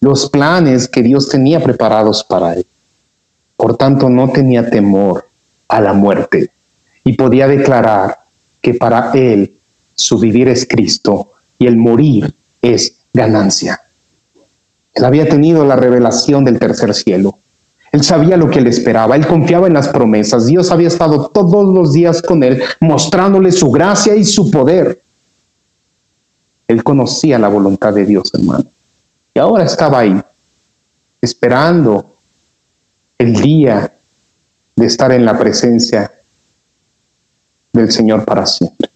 los 0.00 0.30
planes 0.30 0.86
que 0.86 1.02
Dios 1.02 1.28
tenía 1.28 1.60
preparados 1.60 2.22
para 2.22 2.54
él. 2.54 2.64
Por 3.62 3.76
tanto, 3.76 4.10
no 4.10 4.28
tenía 4.32 4.68
temor 4.68 5.24
a 5.68 5.80
la 5.80 5.92
muerte 5.92 6.50
y 7.04 7.12
podía 7.12 7.46
declarar 7.46 8.18
que 8.60 8.74
para 8.74 9.12
él 9.12 9.56
su 9.94 10.18
vivir 10.18 10.48
es 10.48 10.66
Cristo 10.66 11.30
y 11.60 11.68
el 11.68 11.76
morir 11.76 12.34
es 12.60 12.96
ganancia. 13.14 13.80
Él 14.92 15.04
había 15.04 15.28
tenido 15.28 15.64
la 15.64 15.76
revelación 15.76 16.44
del 16.44 16.58
tercer 16.58 16.92
cielo 16.92 17.38
él 17.92 18.02
sabía 18.02 18.38
lo 18.38 18.48
que 18.48 18.62
le 18.62 18.70
esperaba, 18.70 19.16
él 19.16 19.26
confiaba 19.26 19.66
en 19.66 19.74
las 19.74 19.88
promesas. 19.88 20.46
Dios 20.46 20.70
había 20.70 20.88
estado 20.88 21.28
todos 21.28 21.74
los 21.74 21.92
días 21.92 22.22
con 22.22 22.42
él, 22.42 22.62
mostrándole 22.80 23.52
su 23.52 23.70
gracia 23.70 24.16
y 24.16 24.24
su 24.24 24.50
poder. 24.50 25.02
Él 26.66 26.82
conocía 26.82 27.38
la 27.38 27.48
voluntad 27.48 27.92
de 27.92 28.06
Dios, 28.06 28.30
hermano. 28.32 28.64
Y 29.34 29.38
ahora 29.38 29.64
estaba 29.64 29.98
ahí, 29.98 30.18
esperando 31.20 32.11
el 33.22 33.34
día 33.34 33.92
de 34.74 34.86
estar 34.86 35.12
en 35.12 35.24
la 35.24 35.38
presencia 35.38 36.10
del 37.72 37.90
Señor 37.92 38.24
para 38.24 38.46
siempre. 38.46 38.90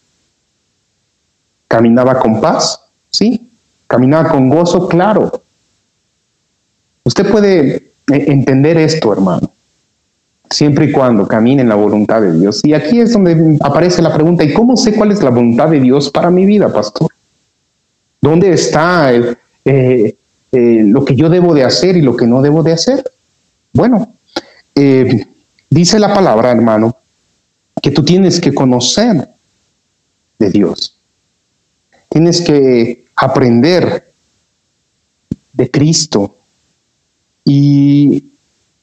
¿Caminaba 1.69 2.19
con 2.19 2.41
paz? 2.41 2.81
Sí. 3.09 3.49
¿Caminaba 3.87 4.31
con 4.31 4.49
gozo? 4.49 4.89
Claro. 4.89 5.43
Usted 7.05 7.31
puede 7.31 7.93
e-, 8.11 8.33
entender 8.33 8.77
esto, 8.79 9.13
hermano, 9.13 9.53
siempre 10.51 10.87
y 10.87 10.93
cuando 10.93 11.29
camine 11.29 11.63
en 11.63 11.69
la 11.69 11.77
voluntad 11.77 12.21
de 12.21 12.33
Dios. 12.33 12.61
Y 12.65 12.75
aquí 12.75 13.01
es 13.01 13.13
donde 13.13 13.59
aparece 13.63 14.03
la 14.03 14.13
pregunta, 14.13 14.43
¿y 14.43 14.53
cómo 14.53 14.77
sé 14.77 14.93
cuál 14.95 15.13
es 15.13 15.23
la 15.23 15.31
voluntad 15.31 15.69
de 15.69 15.79
Dios 15.79 16.11
para 16.11 16.31
mi 16.31 16.45
vida, 16.47 16.73
pastor? 16.73 17.09
¿Dónde 18.21 18.53
está 18.53 19.15
eh, 19.15 19.37
eh, 19.65 20.17
lo 20.85 21.05
que 21.05 21.15
yo 21.15 21.29
debo 21.29 21.55
de 21.55 21.63
hacer 21.63 21.97
y 21.97 22.03
lo 22.03 22.17
que 22.17 22.27
no 22.27 22.43
debo 22.43 22.65
de 22.65 22.73
hacer? 22.73 23.05
Bueno, 23.73 24.16
eh, 24.77 25.27
dice 25.69 25.99
la 25.99 26.15
palabra, 26.15 26.53
hermano, 26.53 26.97
que 27.83 27.91
tú 27.91 28.05
tienes 28.05 28.41
que 28.41 28.55
conocer 28.55 29.29
de 30.39 30.51
Dios. 30.51 30.97
Tienes 32.09 32.41
que 32.41 33.07
aprender 33.17 34.13
de 35.53 35.71
Cristo, 35.71 36.37
y 37.47 38.33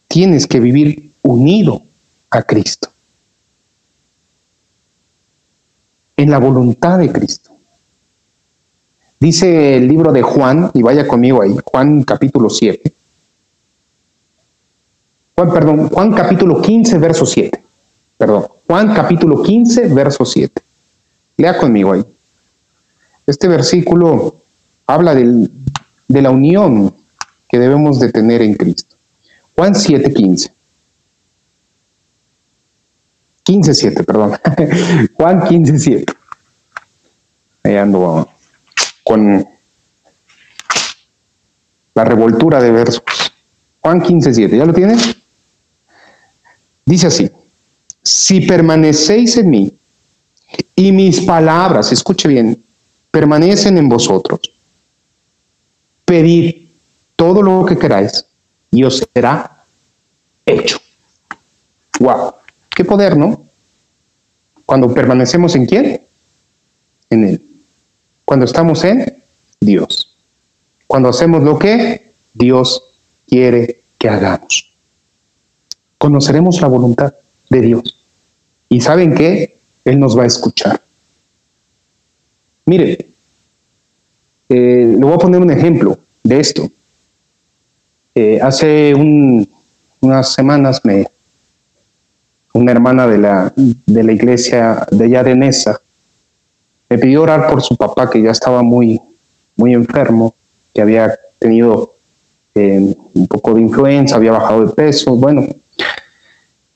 tienes 0.07 0.47
que 0.47 0.61
vivir 0.61 1.11
unido 1.21 1.83
a 2.29 2.41
Cristo, 2.43 2.89
en 6.15 6.31
la 6.31 6.39
voluntad 6.39 6.97
de 6.97 7.11
Cristo. 7.11 7.51
Dice 9.19 9.75
el 9.75 9.87
libro 9.87 10.11
de 10.13 10.21
Juan, 10.21 10.71
y 10.73 10.81
vaya 10.81 11.07
conmigo 11.07 11.41
ahí, 11.41 11.55
Juan 11.65 12.03
capítulo 12.03 12.49
7. 12.49 12.93
Juan, 15.35 15.51
perdón, 15.51 15.89
Juan 15.89 16.13
capítulo 16.13 16.61
15, 16.61 16.97
verso 16.99 17.25
7. 17.25 17.63
Perdón, 18.17 18.47
Juan 18.67 18.93
capítulo 18.93 19.41
15, 19.41 19.87
verso 19.87 20.25
7. 20.25 20.61
Lea 21.37 21.57
conmigo 21.57 21.93
ahí. 21.93 22.05
Este 23.25 23.47
versículo 23.47 24.41
habla 24.85 25.15
del, 25.15 25.49
de 26.07 26.21
la 26.21 26.29
unión 26.29 26.93
que 27.49 27.57
debemos 27.57 27.99
de 27.99 28.11
tener 28.11 28.41
en 28.41 28.53
Cristo. 28.55 28.95
Juan 29.55 29.75
7, 29.75 30.13
15. 30.13 30.53
15, 33.43 33.73
7, 33.73 34.03
perdón. 34.03 34.37
Juan 35.15 35.47
15, 35.47 35.79
7. 35.79 36.13
Ahí 37.63 37.77
ando 37.77 38.27
con 39.03 39.45
la 41.95 42.03
revoltura 42.03 42.61
de 42.61 42.71
versos. 42.71 43.03
Juan 43.81 44.01
15, 44.01 44.33
7. 44.33 44.57
¿Ya 44.57 44.65
lo 44.65 44.73
tienes? 44.73 45.22
Dice 46.85 47.07
así, 47.07 47.31
si 48.01 48.41
permanecéis 48.41 49.37
en 49.37 49.49
mí 49.49 49.73
y 50.75 50.91
mis 50.91 51.21
palabras, 51.21 51.91
escuche 51.91 52.27
bien, 52.27 52.61
permanecen 53.11 53.77
en 53.77 53.87
vosotros, 53.87 54.39
pedid 56.03 56.67
todo 57.15 57.41
lo 57.41 57.65
que 57.65 57.77
queráis 57.77 58.25
y 58.71 58.83
os 58.83 59.03
será 59.13 59.63
hecho. 60.45 60.77
Wow, 61.99 62.33
qué 62.75 62.83
poder, 62.83 63.15
¿no? 63.15 63.45
Cuando 64.65 64.93
permanecemos 64.93 65.55
en 65.55 65.65
quién? 65.65 66.01
En 67.09 67.23
Él. 67.23 67.41
Cuando 68.25 68.45
estamos 68.45 68.83
en 68.83 69.23
Dios. 69.59 70.17
Cuando 70.87 71.09
hacemos 71.09 71.43
lo 71.43 71.57
que 71.59 72.13
Dios 72.33 72.83
quiere 73.27 73.83
que 73.97 74.09
hagamos. 74.09 74.72
Conoceremos 76.03 76.59
la 76.59 76.67
voluntad 76.67 77.13
de 77.49 77.61
Dios. 77.61 77.97
Y 78.67 78.81
saben 78.81 79.15
que 79.15 79.57
Él 79.85 79.97
nos 80.01 80.17
va 80.17 80.23
a 80.23 80.25
escuchar. 80.25 80.81
Mire, 82.65 83.07
eh, 84.49 84.95
le 84.99 85.05
voy 85.05 85.13
a 85.13 85.17
poner 85.17 85.39
un 85.39 85.49
ejemplo 85.49 85.97
de 86.21 86.41
esto. 86.41 86.69
Eh, 88.13 88.37
hace 88.41 88.93
unas 90.01 90.33
semanas 90.33 90.81
me, 90.83 91.07
una 92.53 92.73
hermana 92.73 93.07
de 93.07 93.17
la, 93.19 93.53
de 93.55 94.03
la 94.03 94.11
iglesia 94.11 94.85
de 94.91 95.05
allá 95.05 95.23
de 95.23 95.35
Nesa 95.37 95.79
me 96.89 96.97
pidió 96.97 97.21
orar 97.21 97.49
por 97.49 97.61
su 97.61 97.77
papá 97.77 98.09
que 98.09 98.21
ya 98.21 98.31
estaba 98.31 98.61
muy, 98.61 98.99
muy 99.55 99.73
enfermo, 99.73 100.35
que 100.73 100.81
había 100.81 101.17
tenido 101.39 101.95
eh, 102.55 102.93
un 103.13 103.27
poco 103.27 103.53
de 103.53 103.61
influenza, 103.61 104.17
había 104.17 104.33
bajado 104.33 104.65
de 104.65 104.73
peso. 104.73 105.15
Bueno, 105.15 105.47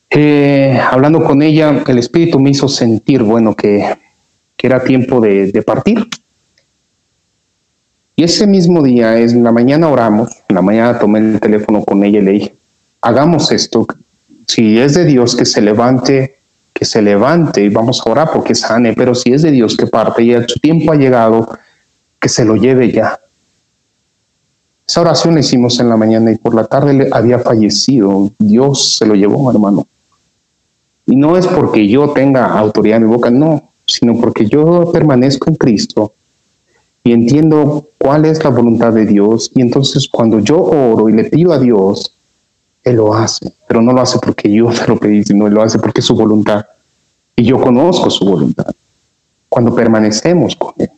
eh, 0.10 0.80
hablando 0.80 1.24
con 1.24 1.42
ella, 1.42 1.84
el 1.86 1.98
Espíritu 1.98 2.40
me 2.40 2.52
hizo 2.52 2.68
sentir, 2.68 3.24
bueno, 3.24 3.56
que, 3.56 3.98
era 4.62 4.84
tiempo 4.84 5.22
de, 5.22 5.64
partir. 5.66 6.08
Y 8.16 8.24
ese 8.24 8.48
mismo 8.48 8.82
día, 8.82 9.18
en 9.18 9.44
la 9.44 9.52
mañana 9.52 9.88
oramos, 9.90 10.30
en 10.50 10.56
la 10.56 10.62
mañana 10.62 11.00
tomé 11.00 11.20
el 11.20 11.40
teléfono 11.40 11.84
con 11.84 12.04
ella 12.04 12.20
y 12.20 12.24
le 12.24 12.32
dije, 12.32 12.56
hagamos 13.02 13.52
esto, 13.52 13.86
si 14.48 14.80
es 14.80 14.96
de 14.96 15.06
Dios 15.06 15.36
que 15.36 15.46
se 15.46 15.62
levante, 15.62 16.40
que 16.74 16.86
se 16.86 17.02
levante 17.02 17.64
y 17.64 17.70
vamos 17.70 18.02
a 18.02 18.10
orar 18.10 18.32
porque 18.34 18.56
sane, 18.56 18.94
pero 18.94 19.14
si 19.14 19.34
es 19.34 19.44
de 19.44 19.52
Dios 19.52 19.78
que 19.78 19.88
parte 19.88 20.24
y 20.24 20.34
su 20.48 20.60
tiempo 20.60 20.92
ha 20.92 20.96
llegado, 20.96 21.48
que 22.20 22.30
se 22.30 22.44
lo 22.44 22.56
lleve 22.56 22.92
ya. 22.92 23.20
Esa 24.88 25.02
oración 25.02 25.36
la 25.36 25.42
hicimos 25.42 25.80
en 25.80 25.90
la 25.90 25.98
mañana 25.98 26.32
y 26.32 26.38
por 26.38 26.56
la 26.56 26.66
tarde 26.66 27.10
había 27.12 27.40
fallecido. 27.40 28.32
Dios 28.40 28.98
se 28.98 29.06
lo 29.06 29.16
llevó, 29.16 29.52
hermano. 29.52 29.86
Y 31.08 31.16
no 31.16 31.38
es 31.38 31.48
porque 31.48 31.88
yo 31.88 32.10
tenga 32.12 32.58
autoridad 32.58 32.98
en 32.98 33.08
mi 33.08 33.16
boca, 33.16 33.32
no, 33.32 33.72
sino 33.86 34.20
porque 34.20 34.46
yo 34.46 34.92
permanezco 34.92 35.50
en 35.50 35.56
Cristo 35.56 36.14
y 37.08 37.14
entiendo 37.14 37.88
cuál 37.98 38.26
es 38.26 38.44
la 38.44 38.50
voluntad 38.50 38.92
de 38.92 39.06
Dios. 39.06 39.50
Y 39.56 39.62
entonces 39.62 40.10
cuando 40.12 40.40
yo 40.40 40.62
oro 40.62 41.08
y 41.08 41.14
le 41.14 41.24
pido 41.24 41.54
a 41.54 41.60
Dios, 41.60 42.14
Él 42.84 42.98
lo 42.98 43.14
hace, 43.14 43.54
pero 43.66 43.82
no 43.82 43.94
lo 43.94 44.02
hace 44.02 44.20
porque 44.20 44.52
yo 44.52 44.70
se 44.74 44.86
lo 44.86 44.98
pedí, 44.98 45.24
sino 45.24 45.48
lo 45.48 45.62
hace 45.62 45.80
porque 45.80 46.02
es 46.02 46.06
su 46.06 46.16
voluntad. 46.16 46.66
Y 47.38 47.46
yo 47.46 47.62
conozco 47.62 48.10
su 48.10 48.26
voluntad. 48.26 48.68
Cuando 49.48 49.74
permanecemos 49.74 50.58
con 50.58 50.74
Él, 50.80 50.92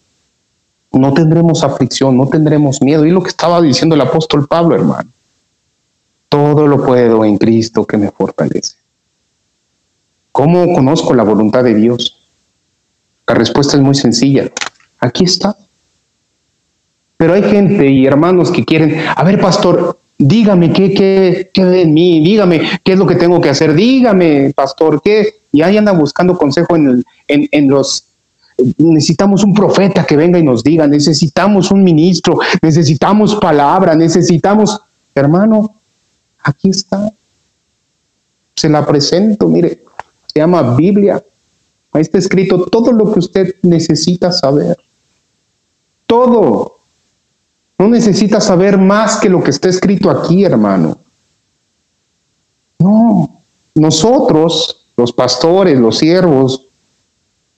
no 0.91 1.13
tendremos 1.13 1.63
aflicción, 1.63 2.17
no 2.17 2.28
tendremos 2.28 2.82
miedo. 2.82 3.06
Y 3.06 3.12
lo 3.12 3.22
que 3.22 3.30
estaba 3.30 3.62
diciendo 3.62 3.93
el 3.93 4.02
apóstol 4.02 4.48
Pablo, 4.48 4.74
hermano. 4.74 5.12
Todo 6.28 6.65
lo 6.65 6.84
puedo 6.84 7.24
en 7.24 7.38
Cristo 7.38 7.86
que 7.86 7.98
me 7.98 8.10
fortalece. 8.10 8.78
¿Cómo 10.31 10.73
conozco 10.73 11.13
la 11.13 11.23
voluntad 11.23 11.63
de 11.63 11.73
Dios? 11.73 12.17
La 13.27 13.35
respuesta 13.35 13.77
es 13.77 13.83
muy 13.83 13.95
sencilla. 13.95 14.49
Aquí 14.99 15.23
está. 15.23 15.55
Pero 17.17 17.33
hay 17.33 17.43
gente 17.43 17.89
y 17.89 18.05
hermanos 18.05 18.51
que 18.51 18.63
quieren, 18.63 18.95
a 19.15 19.23
ver, 19.23 19.39
pastor, 19.41 19.99
dígame 20.17 20.71
qué, 20.71 20.93
qué, 20.93 21.51
qué 21.53 21.65
de 21.65 21.85
mí, 21.85 22.21
dígame 22.21 22.61
qué 22.83 22.93
es 22.93 22.99
lo 22.99 23.05
que 23.05 23.15
tengo 23.15 23.41
que 23.41 23.49
hacer, 23.49 23.73
dígame, 23.73 24.53
pastor, 24.55 25.01
qué. 25.03 25.41
Y 25.51 25.61
ahí 25.61 25.77
andan 25.77 25.97
buscando 25.97 26.37
consejo 26.37 26.75
en, 26.75 26.87
el, 26.87 27.05
en, 27.27 27.47
en 27.51 27.69
los 27.69 28.05
necesitamos 28.77 29.43
un 29.43 29.53
profeta 29.53 30.05
que 30.05 30.17
venga 30.17 30.37
y 30.39 30.43
nos 30.43 30.63
diga, 30.63 30.87
necesitamos 30.87 31.71
un 31.71 31.83
ministro, 31.83 32.39
necesitamos 32.61 33.35
palabra, 33.35 33.95
necesitamos, 33.95 34.79
hermano, 35.15 35.75
aquí 36.43 36.69
está. 36.69 37.11
Se 38.55 38.69
la 38.69 38.85
presento, 38.85 39.47
mire, 39.47 39.83
se 40.31 40.39
llama 40.39 40.75
Biblia. 40.75 41.23
Ahí 41.91 42.01
está 42.01 42.19
escrito 42.19 42.65
todo 42.65 42.91
lo 42.91 43.11
que 43.11 43.19
usted 43.19 43.55
necesita 43.63 44.31
saber. 44.31 44.77
Todo. 46.05 46.77
No 47.77 47.87
necesita 47.87 48.39
saber 48.39 48.77
más 48.77 49.17
que 49.17 49.29
lo 49.29 49.43
que 49.43 49.49
está 49.49 49.69
escrito 49.69 50.09
aquí, 50.09 50.43
hermano. 50.43 50.99
No. 52.79 53.41
Nosotros, 53.73 54.87
los 54.97 55.13
pastores, 55.13 55.79
los 55.79 55.97
siervos, 55.97 56.67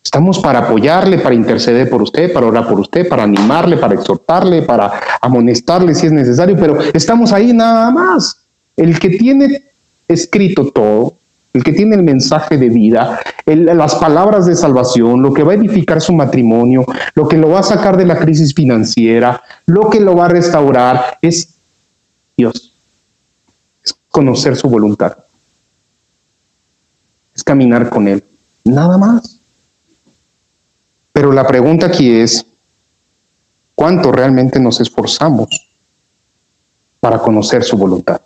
estamos 0.04 0.40
para 0.40 0.60
apoyarle, 0.60 1.18
para 1.18 1.36
interceder 1.36 1.90
por 1.90 2.02
usted, 2.04 2.32
para 2.32 2.48
orar 2.48 2.68
por 2.68 2.80
usted, 2.80 3.08
para 3.10 3.24
animarle, 3.24 3.78
para 3.78 3.96
exhortarle, 3.96 4.62
para 4.62 4.92
amonestarle 5.22 5.96
si 5.96 6.08
es 6.08 6.12
necesario, 6.12 6.56
pero 6.58 6.80
estamos 6.94 7.34
ahí 7.34 7.52
nada 7.52 7.92
más. 7.92 8.38
El 8.78 8.98
que 9.00 9.10
tiene 9.10 9.64
escrito 10.08 10.72
todo 10.72 11.21
el 11.54 11.64
que 11.64 11.74
tiene 11.74 11.96
el 11.96 12.04
mensaje 12.04 12.58
de 12.58 12.70
vida, 12.70 13.20
las 13.46 13.96
palabras 13.96 14.46
de 14.46 14.56
salvación, 14.56 15.22
lo 15.22 15.34
que 15.34 15.44
va 15.44 15.52
a 15.52 15.56
edificar 15.56 16.00
su 16.00 16.14
matrimonio, 16.14 16.86
lo 17.14 17.28
que 17.28 17.38
lo 17.38 17.50
va 17.50 17.60
a 17.60 17.64
sacar 17.64 17.98
de 17.98 18.06
la 18.06 18.18
crisis 18.18 18.54
financiera, 18.54 19.42
lo 19.66 19.90
que 19.90 20.00
lo 20.00 20.16
va 20.16 20.26
a 20.26 20.30
restaurar, 20.30 21.18
es 21.22 21.56
Dios. 22.38 22.74
Es 23.84 23.96
conocer 24.10 24.56
su 24.56 24.70
voluntad. 24.70 25.18
Es 27.36 27.44
caminar 27.44 27.90
con 27.90 28.08
Él. 28.08 28.24
Nada 28.64 28.98
más. 28.98 29.40
Pero 31.12 31.34
la 31.34 31.46
pregunta 31.46 31.88
aquí 31.88 32.10
es, 32.12 32.46
¿cuánto 33.76 34.14
realmente 34.14 34.60
nos 34.60 34.80
esforzamos 34.80 35.50
para 37.02 37.20
conocer 37.20 37.64
su 37.64 37.76
voluntad? 37.76 38.22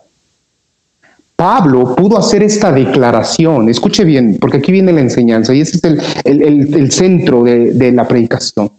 Pablo 1.36 1.94
pudo 1.94 2.18
hacer 2.18 2.42
esta 2.42 2.72
declaración, 2.72 3.68
escuche 3.68 4.04
bien, 4.04 4.38
porque 4.40 4.56
aquí 4.56 4.72
viene 4.72 4.92
la 4.92 5.02
enseñanza 5.02 5.52
y 5.52 5.60
ese 5.60 5.76
es 5.76 5.84
el, 6.24 6.90
centro 6.90 7.44
de, 7.44 7.72
de 7.72 7.92
la 7.92 8.08
predicación. 8.08 8.72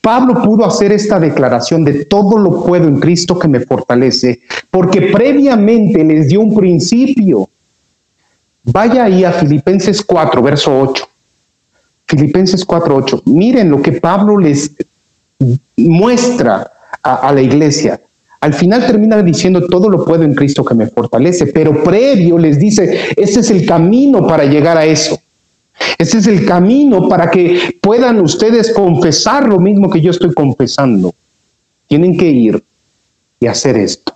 Pablo 0.00 0.42
pudo 0.42 0.66
hacer 0.66 0.90
esta 0.90 1.20
declaración 1.20 1.84
de 1.84 2.04
todo 2.06 2.38
lo 2.38 2.64
puedo 2.64 2.88
en 2.88 2.98
Cristo 2.98 3.38
que 3.38 3.46
me 3.46 3.60
fortalece, 3.60 4.40
porque 4.68 5.12
previamente 5.12 6.02
les 6.02 6.28
dio 6.28 6.40
un 6.40 6.56
principio. 6.56 7.48
Vaya 8.64 9.04
ahí 9.04 9.24
a 9.24 9.32
Filipenses 9.32 10.02
4, 10.02 10.42
verso 10.42 10.80
8. 10.80 11.08
Filipenses 12.08 12.64
4, 12.64 12.96
8. 12.96 13.22
Miren 13.26 13.70
lo 13.70 13.80
que 13.80 13.92
Pablo 13.92 14.38
les 14.38 14.72
muestra 15.76 16.68
a 17.00 17.32
la 17.32 17.40
iglesia. 17.40 18.00
Al 18.42 18.54
final 18.54 18.84
termina 18.84 19.22
diciendo, 19.22 19.68
todo 19.68 19.88
lo 19.88 20.04
puedo 20.04 20.24
en 20.24 20.34
Cristo 20.34 20.64
que 20.64 20.74
me 20.74 20.88
fortalece, 20.88 21.46
pero 21.46 21.84
previo 21.84 22.36
les 22.36 22.58
dice, 22.58 23.14
ese 23.16 23.38
es 23.38 23.50
el 23.50 23.64
camino 23.64 24.26
para 24.26 24.44
llegar 24.44 24.76
a 24.76 24.84
eso. 24.84 25.16
Ese 25.96 26.18
es 26.18 26.26
el 26.26 26.44
camino 26.44 27.08
para 27.08 27.30
que 27.30 27.78
puedan 27.80 28.20
ustedes 28.20 28.72
confesar 28.72 29.48
lo 29.48 29.60
mismo 29.60 29.88
que 29.88 30.00
yo 30.00 30.10
estoy 30.10 30.34
confesando. 30.34 31.14
Tienen 31.86 32.16
que 32.16 32.28
ir 32.28 32.64
y 33.38 33.46
hacer 33.46 33.76
esto. 33.76 34.12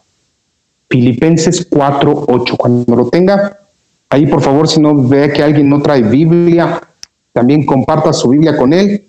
Filipenses 0.90 1.64
4, 1.70 2.24
8. 2.26 2.56
Cuando 2.56 2.96
lo 2.96 3.08
tenga, 3.08 3.60
ahí 4.08 4.26
por 4.26 4.42
favor, 4.42 4.66
si 4.66 4.80
no 4.80 5.06
ve 5.06 5.32
que 5.32 5.44
alguien 5.44 5.68
no 5.68 5.80
trae 5.80 6.02
Biblia, 6.02 6.80
también 7.32 7.64
comparta 7.64 8.12
su 8.12 8.30
Biblia 8.30 8.56
con 8.56 8.72
él. 8.72 9.06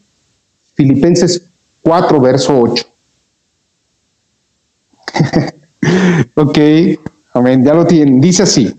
Filipenses 0.75 1.49
4, 1.81 2.21
verso 2.21 2.59
8. 2.59 2.85
ok, 6.35 6.57
amén, 7.33 7.63
ya 7.63 7.73
lo 7.73 7.85
tienen. 7.85 8.21
Dice 8.21 8.43
así, 8.43 8.73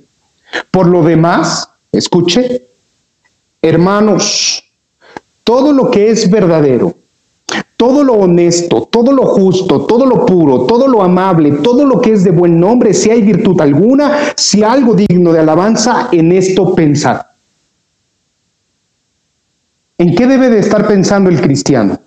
por 0.70 0.86
lo 0.86 1.02
demás, 1.02 1.68
escuche, 1.92 2.62
hermanos, 3.62 4.64
todo 5.44 5.72
lo 5.72 5.90
que 5.90 6.10
es 6.10 6.30
verdadero, 6.30 6.94
todo 7.76 8.04
lo 8.04 8.14
honesto, 8.14 8.88
todo 8.90 9.12
lo 9.12 9.26
justo, 9.26 9.86
todo 9.86 10.04
lo 10.04 10.26
puro, 10.26 10.66
todo 10.66 10.88
lo 10.88 11.02
amable, 11.02 11.52
todo 11.62 11.86
lo 11.86 12.00
que 12.00 12.12
es 12.12 12.24
de 12.24 12.30
buen 12.30 12.58
nombre, 12.58 12.92
si 12.92 13.10
hay 13.10 13.22
virtud 13.22 13.60
alguna, 13.60 14.18
si 14.36 14.62
algo 14.62 14.94
digno 14.94 15.32
de 15.32 15.40
alabanza, 15.40 16.08
en 16.12 16.32
esto 16.32 16.74
pensar. 16.74 17.26
¿En 19.96 20.14
qué 20.14 20.26
debe 20.26 20.48
de 20.50 20.60
estar 20.60 20.86
pensando 20.86 21.28
el 21.30 21.40
cristiano? 21.40 21.98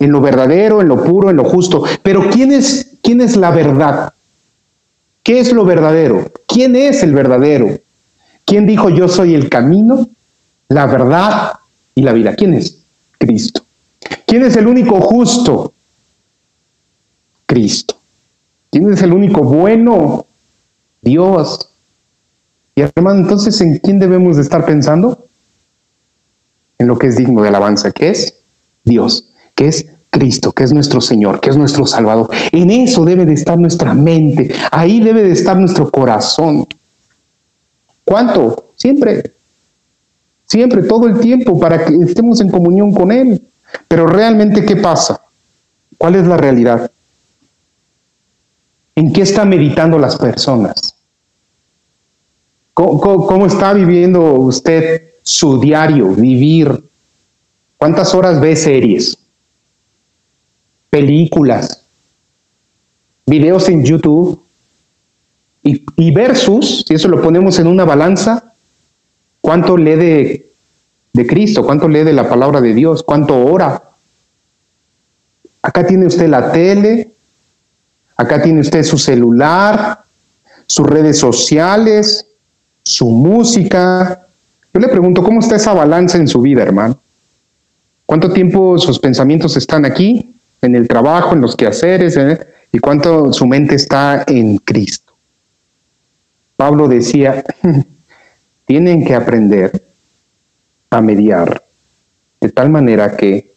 En 0.00 0.10
lo 0.10 0.20
verdadero, 0.20 0.80
en 0.80 0.88
lo 0.88 1.04
puro, 1.04 1.30
en 1.30 1.36
lo 1.36 1.44
justo. 1.44 1.84
Pero 2.02 2.28
¿quién 2.30 2.50
es, 2.50 2.96
quién 3.02 3.20
es 3.20 3.36
la 3.36 3.52
verdad? 3.52 4.12
¿Qué 5.22 5.38
es 5.38 5.52
lo 5.52 5.64
verdadero? 5.64 6.32
¿Quién 6.48 6.74
es 6.74 7.04
el 7.04 7.12
verdadero? 7.12 7.78
¿Quién 8.44 8.66
dijo 8.66 8.88
yo 8.88 9.06
soy 9.06 9.34
el 9.34 9.48
camino, 9.48 10.08
la 10.68 10.86
verdad 10.86 11.52
y 11.94 12.02
la 12.02 12.12
vida? 12.12 12.34
¿Quién 12.34 12.54
es? 12.54 12.82
Cristo. 13.18 13.62
¿Quién 14.26 14.42
es 14.42 14.56
el 14.56 14.66
único 14.66 15.00
justo? 15.00 15.72
Cristo. 17.46 17.96
¿Quién 18.72 18.92
es 18.92 19.02
el 19.02 19.12
único 19.12 19.42
bueno? 19.42 20.26
Dios. 21.00 21.70
Y 22.74 22.80
hermano, 22.80 23.20
entonces, 23.20 23.60
¿en 23.60 23.78
quién 23.78 24.00
debemos 24.00 24.36
de 24.36 24.42
estar 24.42 24.66
pensando? 24.66 25.26
en 26.80 26.86
lo 26.86 26.98
que 26.98 27.08
es 27.08 27.16
digno 27.16 27.42
de 27.42 27.48
alabanza, 27.48 27.92
que 27.92 28.08
es 28.08 28.42
Dios, 28.84 29.30
que 29.54 29.68
es 29.68 29.86
Cristo, 30.10 30.52
que 30.52 30.64
es 30.64 30.72
nuestro 30.72 31.00
Señor, 31.00 31.40
que 31.40 31.50
es 31.50 31.56
nuestro 31.56 31.86
Salvador. 31.86 32.28
En 32.52 32.70
eso 32.70 33.04
debe 33.04 33.24
de 33.24 33.34
estar 33.34 33.58
nuestra 33.58 33.94
mente, 33.94 34.52
ahí 34.70 35.00
debe 35.00 35.22
de 35.22 35.32
estar 35.32 35.56
nuestro 35.56 35.90
corazón. 35.90 36.66
¿Cuánto? 38.04 38.72
Siempre, 38.76 39.34
siempre, 40.46 40.82
todo 40.82 41.06
el 41.06 41.20
tiempo, 41.20 41.58
para 41.58 41.84
que 41.84 41.94
estemos 41.96 42.40
en 42.40 42.48
comunión 42.48 42.92
con 42.92 43.12
Él. 43.12 43.40
Pero 43.86 44.06
realmente, 44.06 44.64
¿qué 44.64 44.76
pasa? 44.76 45.20
¿Cuál 45.96 46.16
es 46.16 46.26
la 46.26 46.36
realidad? 46.36 46.90
¿En 48.96 49.12
qué 49.12 49.22
están 49.22 49.48
meditando 49.48 49.98
las 49.98 50.16
personas? 50.16 50.94
cómo 52.72 53.46
está 53.46 53.74
viviendo 53.74 54.34
usted 54.34 55.10
su 55.22 55.60
diario, 55.60 56.08
vivir. 56.08 56.82
¿Cuántas 57.76 58.14
horas 58.14 58.40
ve 58.40 58.56
series? 58.56 59.18
Películas, 60.90 61.86
videos 63.26 63.68
en 63.68 63.84
YouTube 63.84 64.42
y, 65.62 66.10
versus, 66.10 66.84
si 66.86 66.94
eso 66.94 67.08
lo 67.08 67.22
ponemos 67.22 67.58
en 67.58 67.66
una 67.66 67.84
balanza, 67.84 68.54
¿cuánto 69.40 69.76
lee 69.76 69.96
de, 69.96 70.52
de 71.12 71.26
Cristo? 71.26 71.64
¿Cuánto 71.64 71.88
lee 71.88 72.02
de 72.02 72.12
la 72.12 72.28
palabra 72.28 72.60
de 72.60 72.74
Dios? 72.74 73.02
¿Cuánto 73.02 73.38
ora? 73.44 73.82
Acá 75.62 75.86
tiene 75.86 76.06
usted 76.06 76.28
la 76.28 76.50
tele, 76.50 77.14
acá 78.16 78.42
tiene 78.42 78.60
usted 78.60 78.82
su 78.82 78.98
celular, 78.98 80.02
sus 80.66 80.86
redes 80.86 81.18
sociales, 81.18 82.26
su 82.82 83.08
música, 83.08 84.26
yo 84.72 84.80
le 84.80 84.88
pregunto, 84.88 85.22
¿cómo 85.22 85.40
está 85.40 85.56
esa 85.56 85.72
balanza 85.72 86.16
en 86.16 86.28
su 86.28 86.40
vida, 86.40 86.62
hermano? 86.62 87.00
¿Cuánto 88.06 88.32
tiempo 88.32 88.78
sus 88.78 88.98
pensamientos 88.98 89.56
están 89.56 89.84
aquí, 89.84 90.29
en 90.62 90.76
el 90.76 90.88
trabajo, 90.88 91.34
en 91.34 91.40
los 91.40 91.56
quehaceres, 91.56 92.16
eh? 92.16 92.38
y 92.72 92.78
cuánto 92.78 93.32
su 93.32 93.46
mente 93.46 93.74
está 93.74 94.24
en 94.26 94.58
Cristo? 94.58 95.14
Pablo 96.56 96.88
decía, 96.88 97.44
tienen 98.66 99.04
que 99.04 99.14
aprender 99.14 99.84
a 100.90 101.00
mediar 101.00 101.64
de 102.40 102.48
tal 102.50 102.70
manera 102.70 103.16
que 103.16 103.54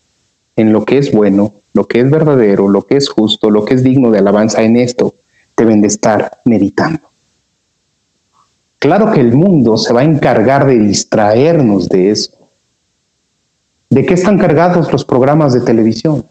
en 0.55 0.71
lo 0.71 0.85
que 0.85 0.97
es 0.97 1.11
bueno, 1.11 1.53
lo 1.73 1.87
que 1.87 1.99
es 1.99 2.09
verdadero, 2.09 2.67
lo 2.67 2.85
que 2.85 2.97
es 2.97 3.09
justo, 3.09 3.49
lo 3.49 3.65
que 3.65 3.73
es 3.73 3.83
digno 3.83 4.11
de 4.11 4.19
alabanza, 4.19 4.61
en 4.61 4.77
esto 4.77 5.15
deben 5.57 5.81
de 5.81 5.87
estar 5.87 6.39
meditando. 6.45 7.01
Claro 8.79 9.11
que 9.11 9.21
el 9.21 9.33
mundo 9.33 9.77
se 9.77 9.93
va 9.93 10.01
a 10.01 10.03
encargar 10.03 10.65
de 10.67 10.77
distraernos 10.77 11.87
de 11.87 12.11
eso. 12.11 12.37
¿De 13.89 14.05
qué 14.05 14.13
están 14.13 14.37
cargados 14.37 14.91
los 14.91 15.05
programas 15.05 15.53
de 15.53 15.61
televisión? 15.61 16.25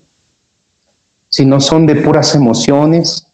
Si 1.33 1.47
no 1.47 1.63
son 1.63 1.87
de 1.87 1.97
puras 1.97 2.35
emociones, 2.35 3.27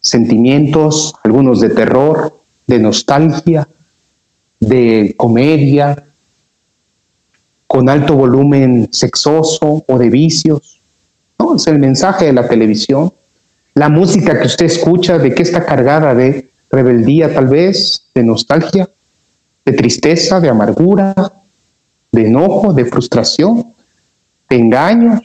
sentimientos, 0.00 1.14
algunos 1.22 1.60
de 1.60 1.70
terror, 1.70 2.42
de 2.66 2.80
nostalgia, 2.80 3.68
de 4.58 5.14
comedia, 5.16 6.04
con 7.68 7.88
alto 7.88 8.16
volumen 8.16 8.88
sexoso 8.90 9.84
o 9.86 9.98
de 9.98 10.10
vicios. 10.10 10.82
No, 11.38 11.54
es 11.54 11.66
el 11.68 11.78
mensaje 11.78 12.26
de 12.26 12.32
la 12.32 12.48
televisión. 12.48 13.12
La 13.74 13.88
música 13.88 14.38
que 14.40 14.48
usted 14.48 14.66
escucha, 14.66 15.16
¿de 15.18 15.32
qué 15.32 15.44
está 15.44 15.64
cargada? 15.64 16.16
De 16.16 16.50
rebeldía 16.70 17.32
tal 17.32 17.46
vez, 17.46 18.10
de 18.16 18.24
nostalgia, 18.24 18.90
de 19.64 19.72
tristeza, 19.74 20.40
de 20.40 20.48
amargura, 20.48 21.14
de 22.10 22.26
enojo, 22.26 22.72
de 22.72 22.84
frustración, 22.84 23.74
de 24.50 24.56
engaños, 24.56 25.20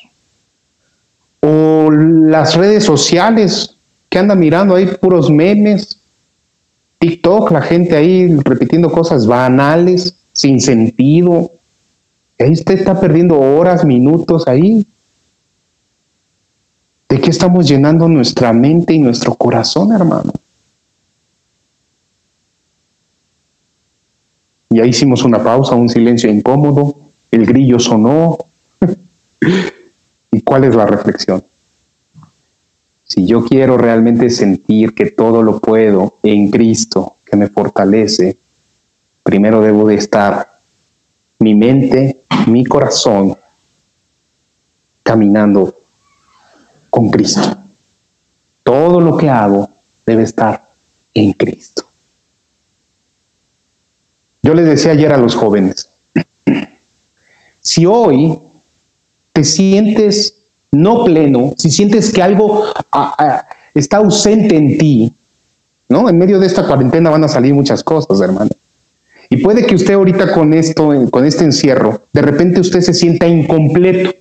o 1.50 1.90
las 1.90 2.56
redes 2.56 2.84
sociales 2.84 3.78
que 4.10 4.20
anda 4.20 4.36
mirando 4.36 4.76
ahí 4.76 4.86
puros 5.00 5.30
memes, 5.30 5.98
TikTok, 7.00 7.52
la 7.52 7.62
gente 7.62 7.96
ahí 7.96 8.36
repitiendo 8.44 8.92
cosas 8.92 9.26
banales, 9.26 10.18
sin 10.34 10.60
sentido. 10.60 11.52
Ahí 12.38 12.52
usted 12.52 12.80
está 12.80 13.00
perdiendo 13.00 13.40
horas, 13.40 13.86
minutos 13.86 14.46
ahí. 14.46 14.86
¿De 17.08 17.22
qué 17.22 17.30
estamos 17.30 17.66
llenando 17.66 18.10
nuestra 18.10 18.52
mente 18.52 18.94
y 18.94 19.00
nuestro 19.00 19.34
corazón, 19.34 19.94
hermano? 19.94 20.34
Y 24.70 24.82
ahí 24.82 24.90
hicimos 24.90 25.24
una 25.24 25.42
pausa, 25.42 25.76
un 25.76 25.88
silencio 25.88 26.30
incómodo, 26.30 26.98
el 27.32 27.46
grillo 27.46 27.80
sonó. 27.80 28.38
¿Y 30.32 30.42
cuál 30.42 30.66
es 30.66 30.76
la 30.76 30.86
reflexión? 30.86 31.44
Si 33.04 33.26
yo 33.26 33.46
quiero 33.46 33.78
realmente 33.78 34.30
sentir 34.30 34.94
que 34.94 35.12
todo 35.12 35.42
lo 35.42 35.60
puedo 35.60 36.20
en 36.24 36.52
Cristo, 36.52 37.18
que 37.26 37.38
me 37.38 37.48
fortalece, 37.48 38.38
primero 39.24 39.62
debo 39.62 39.88
de 39.88 39.96
estar 39.96 40.60
mi 41.40 41.56
mente, 41.56 42.24
mi 42.48 42.66
corazón 42.66 43.38
caminando 45.04 45.80
con 46.90 47.10
Cristo. 47.10 47.58
Todo 48.63 49.00
lo 49.00 49.16
que 49.16 49.30
hago 49.30 49.70
debe 50.06 50.24
estar 50.24 50.70
en 51.13 51.32
Cristo. 51.34 51.86
Yo 54.44 54.54
les 54.54 54.66
decía 54.66 54.92
ayer 54.92 55.13
a 55.13 55.18
los 55.18 55.36
jóvenes, 55.36 55.90
si 57.62 57.86
hoy 57.86 58.38
te 59.38 59.43
sientes 59.43 60.34
no 60.71 61.04
pleno, 61.04 61.54
si 61.58 61.69
sientes 61.69 62.12
que 62.12 62.23
algo 62.23 62.63
ah, 62.91 63.15
ah, 63.19 63.45
está 63.76 63.97
ausente 63.97 64.58
en 64.58 64.80
ti, 64.80 65.13
¿no? 65.89 66.10
En 66.10 66.17
medio 66.17 66.39
de 66.39 66.47
esta 66.47 66.65
cuarentena 66.65 67.12
van 67.12 67.23
a 67.23 67.28
salir 67.28 67.54
muchas 67.54 67.84
cosas, 67.84 68.19
hermano. 68.19 68.50
Y 69.30 69.38
puede 69.38 69.63
que 69.67 69.76
usted 69.76 69.93
ahorita 69.93 70.34
con 70.34 70.56
esto, 70.56 70.91
con 71.12 71.23
este 71.23 71.43
encierro, 71.43 72.02
de 72.13 72.21
repente 72.23 72.62
usted 72.62 72.82
se 72.82 72.95
sienta 72.95 73.28
incompleto 73.28 74.12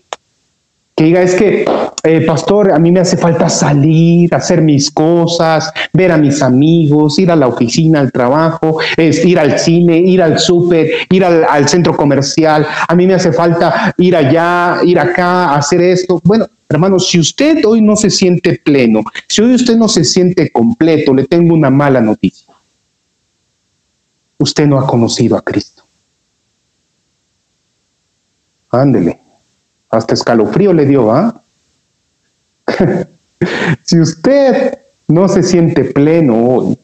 que 0.96 1.04
diga, 1.04 1.20
es 1.20 1.34
que, 1.34 1.66
eh, 2.04 2.20
pastor, 2.22 2.72
a 2.72 2.78
mí 2.78 2.90
me 2.90 3.00
hace 3.00 3.18
falta 3.18 3.50
salir, 3.50 4.34
hacer 4.34 4.62
mis 4.62 4.90
cosas, 4.90 5.70
ver 5.92 6.10
a 6.10 6.16
mis 6.16 6.40
amigos, 6.40 7.18
ir 7.18 7.30
a 7.30 7.36
la 7.36 7.48
oficina, 7.48 8.00
al 8.00 8.10
trabajo, 8.10 8.78
es 8.96 9.22
ir 9.22 9.38
al 9.38 9.58
cine, 9.58 9.98
ir 9.98 10.22
al 10.22 10.38
súper, 10.38 10.90
ir 11.10 11.22
al, 11.22 11.44
al, 11.44 11.68
centro 11.68 11.94
comercial, 11.94 12.66
a 12.88 12.94
mí 12.94 13.06
me 13.06 13.12
hace 13.12 13.30
falta 13.30 13.94
ir 13.98 14.16
allá, 14.16 14.78
ir 14.84 14.98
acá, 14.98 15.54
hacer 15.54 15.82
esto. 15.82 16.18
Bueno, 16.24 16.48
hermano, 16.66 16.98
si 16.98 17.20
usted 17.20 17.62
hoy 17.66 17.82
no 17.82 17.94
se 17.94 18.08
siente 18.08 18.58
pleno, 18.64 19.04
si 19.28 19.42
hoy 19.42 19.54
usted 19.54 19.76
no 19.76 19.88
se 19.88 20.02
siente 20.02 20.50
completo, 20.50 21.12
le 21.12 21.24
tengo 21.24 21.52
una 21.52 21.68
mala 21.68 22.00
noticia. 22.00 22.54
Usted 24.38 24.66
no 24.66 24.78
ha 24.78 24.86
conocido 24.86 25.36
a 25.36 25.42
Cristo. 25.42 25.82
Ándele 28.70 29.25
hasta 29.90 30.14
escalofrío 30.14 30.72
le 30.72 30.86
dio, 30.86 31.12
¿ah? 31.12 31.42
si 33.84 34.00
usted 34.00 34.78
no 35.08 35.28
se 35.28 35.42
siente 35.42 35.84
pleno 35.84 36.48
hoy, 36.48 36.78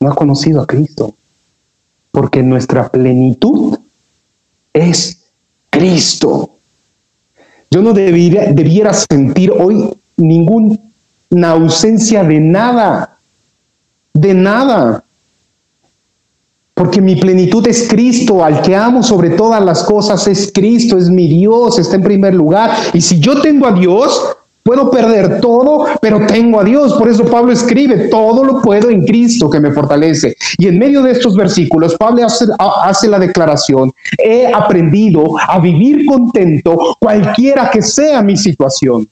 no 0.00 0.10
ha 0.10 0.14
conocido 0.14 0.60
a 0.60 0.66
Cristo, 0.66 1.14
porque 2.10 2.42
nuestra 2.42 2.88
plenitud 2.88 3.78
es 4.72 5.24
Cristo. 5.70 6.50
Yo 7.70 7.82
no 7.82 7.92
debiera, 7.92 8.52
debiera 8.52 8.92
sentir 8.92 9.50
hoy 9.50 9.90
ningún 10.16 10.88
una 11.30 11.50
ausencia 11.50 12.24
de 12.24 12.40
nada, 12.40 13.18
de 14.14 14.34
nada. 14.34 15.04
Porque 16.78 17.00
mi 17.00 17.16
plenitud 17.16 17.66
es 17.66 17.88
Cristo, 17.88 18.44
al 18.44 18.62
que 18.62 18.76
amo 18.76 19.02
sobre 19.02 19.30
todas 19.30 19.62
las 19.64 19.82
cosas 19.82 20.28
es 20.28 20.52
Cristo, 20.54 20.96
es 20.96 21.10
mi 21.10 21.26
Dios, 21.26 21.76
está 21.76 21.96
en 21.96 22.04
primer 22.04 22.34
lugar. 22.34 22.70
Y 22.92 23.00
si 23.00 23.18
yo 23.18 23.40
tengo 23.40 23.66
a 23.66 23.72
Dios, 23.72 24.36
puedo 24.62 24.88
perder 24.88 25.40
todo, 25.40 25.86
pero 26.00 26.24
tengo 26.26 26.60
a 26.60 26.64
Dios. 26.64 26.92
Por 26.94 27.08
eso 27.08 27.24
Pablo 27.24 27.52
escribe, 27.52 28.08
todo 28.10 28.44
lo 28.44 28.62
puedo 28.62 28.90
en 28.90 29.04
Cristo 29.04 29.50
que 29.50 29.58
me 29.58 29.72
fortalece. 29.72 30.36
Y 30.56 30.68
en 30.68 30.78
medio 30.78 31.02
de 31.02 31.12
estos 31.12 31.34
versículos, 31.34 31.96
Pablo 31.96 32.24
hace, 32.24 32.44
hace 32.58 33.08
la 33.08 33.18
declaración, 33.18 33.90
he 34.16 34.46
aprendido 34.46 35.36
a 35.36 35.58
vivir 35.58 36.06
contento 36.06 36.96
cualquiera 37.00 37.70
que 37.70 37.82
sea 37.82 38.22
mi 38.22 38.36
situación. 38.36 39.08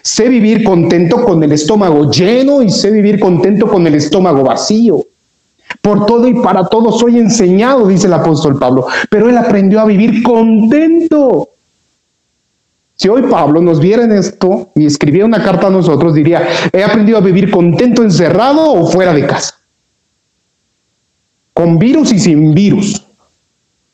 Sé 0.00 0.28
vivir 0.28 0.64
contento 0.64 1.22
con 1.22 1.42
el 1.42 1.52
estómago 1.52 2.10
lleno 2.10 2.62
y 2.62 2.70
sé 2.70 2.90
vivir 2.90 3.20
contento 3.20 3.68
con 3.68 3.86
el 3.86 3.94
estómago 3.94 4.42
vacío. 4.42 5.03
Por 5.82 6.06
todo 6.06 6.26
y 6.26 6.34
para 6.34 6.66
todo 6.66 6.92
soy 6.92 7.18
enseñado, 7.18 7.86
dice 7.86 8.06
el 8.06 8.14
apóstol 8.14 8.58
Pablo, 8.58 8.86
pero 9.10 9.28
él 9.28 9.36
aprendió 9.36 9.80
a 9.80 9.84
vivir 9.84 10.22
contento. 10.22 11.48
Si 12.96 13.08
hoy 13.08 13.22
Pablo 13.22 13.60
nos 13.60 13.80
viera 13.80 14.04
en 14.04 14.12
esto 14.12 14.70
y 14.74 14.86
escribiera 14.86 15.26
una 15.26 15.42
carta 15.42 15.66
a 15.66 15.70
nosotros, 15.70 16.14
diría, 16.14 16.46
he 16.72 16.82
aprendido 16.82 17.18
a 17.18 17.20
vivir 17.20 17.50
contento 17.50 18.02
encerrado 18.02 18.72
o 18.72 18.86
fuera 18.86 19.12
de 19.12 19.26
casa. 19.26 19.56
Con 21.52 21.78
virus 21.78 22.12
y 22.12 22.18
sin 22.18 22.54
virus. 22.54 23.04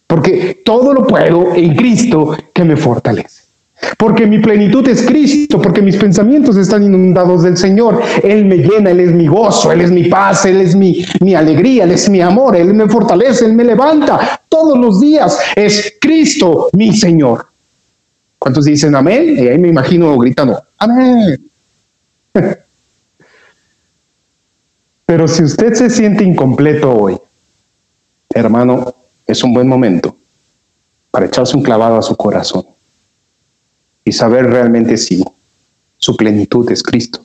Porque 0.07 0.61
todo 0.65 0.93
lo 0.93 1.07
puedo 1.07 1.55
en 1.55 1.75
Cristo 1.77 2.37
que 2.53 2.65
me 2.65 2.77
fortalece. 2.77 3.50
Porque 3.97 4.27
mi 4.27 4.39
plenitud 4.39 4.87
es 4.89 5.03
Cristo, 5.03 5.61
porque 5.61 5.83
mis 5.83 5.97
pensamientos 5.97 6.57
están 6.57 6.83
inundados 6.83 7.43
del 7.43 7.57
Señor. 7.57 8.01
Él 8.23 8.45
me 8.45 8.59
llena, 8.59 8.91
Él 8.91 9.01
es 9.01 9.13
mi 9.13 9.27
gozo, 9.27 9.73
Él 9.73 9.81
es 9.81 9.91
mi 9.91 10.05
paz, 10.05 10.45
Él 10.45 10.61
es 10.61 10.75
mi, 10.75 11.05
mi 11.21 11.35
alegría, 11.35 11.85
Él 11.85 11.93
es 11.93 12.09
mi 12.09 12.21
amor, 12.21 12.57
Él 12.57 12.75
me 12.75 12.89
fortalece, 12.89 13.47
Él 13.47 13.55
me 13.55 13.65
levanta. 13.65 14.43
Todos 14.49 14.79
los 14.79 15.01
días 15.01 15.39
es 15.57 15.95
Cristo 16.01 16.69
mi 16.73 16.95
Señor. 16.97 17.47
¿Cuántos 18.39 18.65
dicen 18.65 18.95
amén? 18.95 19.37
Y 19.39 19.49
ahí 19.49 19.59
me 19.59 19.69
imagino 19.69 20.17
gritando, 20.19 20.63
amén. 20.79 21.39
Pero 25.07 25.27
si 25.27 25.43
usted 25.43 25.75
se 25.75 25.91
siente 25.91 26.23
incompleto 26.23 26.93
hoy, 26.93 27.19
hermano, 28.33 28.95
es 29.27 29.43
un 29.43 29.53
buen 29.53 29.69
momento 29.69 30.17
para 31.11 31.27
echarse 31.27 31.57
un 31.57 31.63
clavado 31.63 31.97
a 31.99 32.03
su 32.03 32.17
corazón 32.17 32.65
y 34.11 34.13
saber 34.13 34.47
realmente 34.47 34.97
si 34.97 35.23
su 35.99 36.17
plenitud 36.17 36.69
es 36.73 36.83
Cristo. 36.83 37.25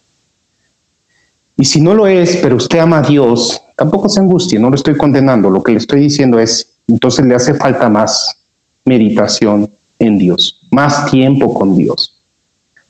Y 1.58 1.66
si 1.66 1.82
no 1.82 1.96
lo 1.96 2.06
es, 2.06 2.38
pero 2.38 2.58
usted 2.58 2.78
ama 2.78 3.00
a 3.00 3.02
Dios, 3.02 3.60
tampoco 3.76 4.08
se 4.08 4.20
angustie, 4.20 4.60
no 4.60 4.70
lo 4.70 4.76
estoy 4.76 4.96
condenando. 4.96 5.50
Lo 5.50 5.64
que 5.64 5.72
le 5.72 5.80
estoy 5.80 6.02
diciendo 6.02 6.38
es, 6.38 6.76
entonces 6.88 7.26
le 7.26 7.34
hace 7.34 7.56
falta 7.56 7.90
más 7.90 8.36
meditación 8.84 9.72
en 9.98 10.20
Dios, 10.20 10.62
más 10.70 11.10
tiempo 11.10 11.56
con 11.56 11.76
Dios, 11.76 12.22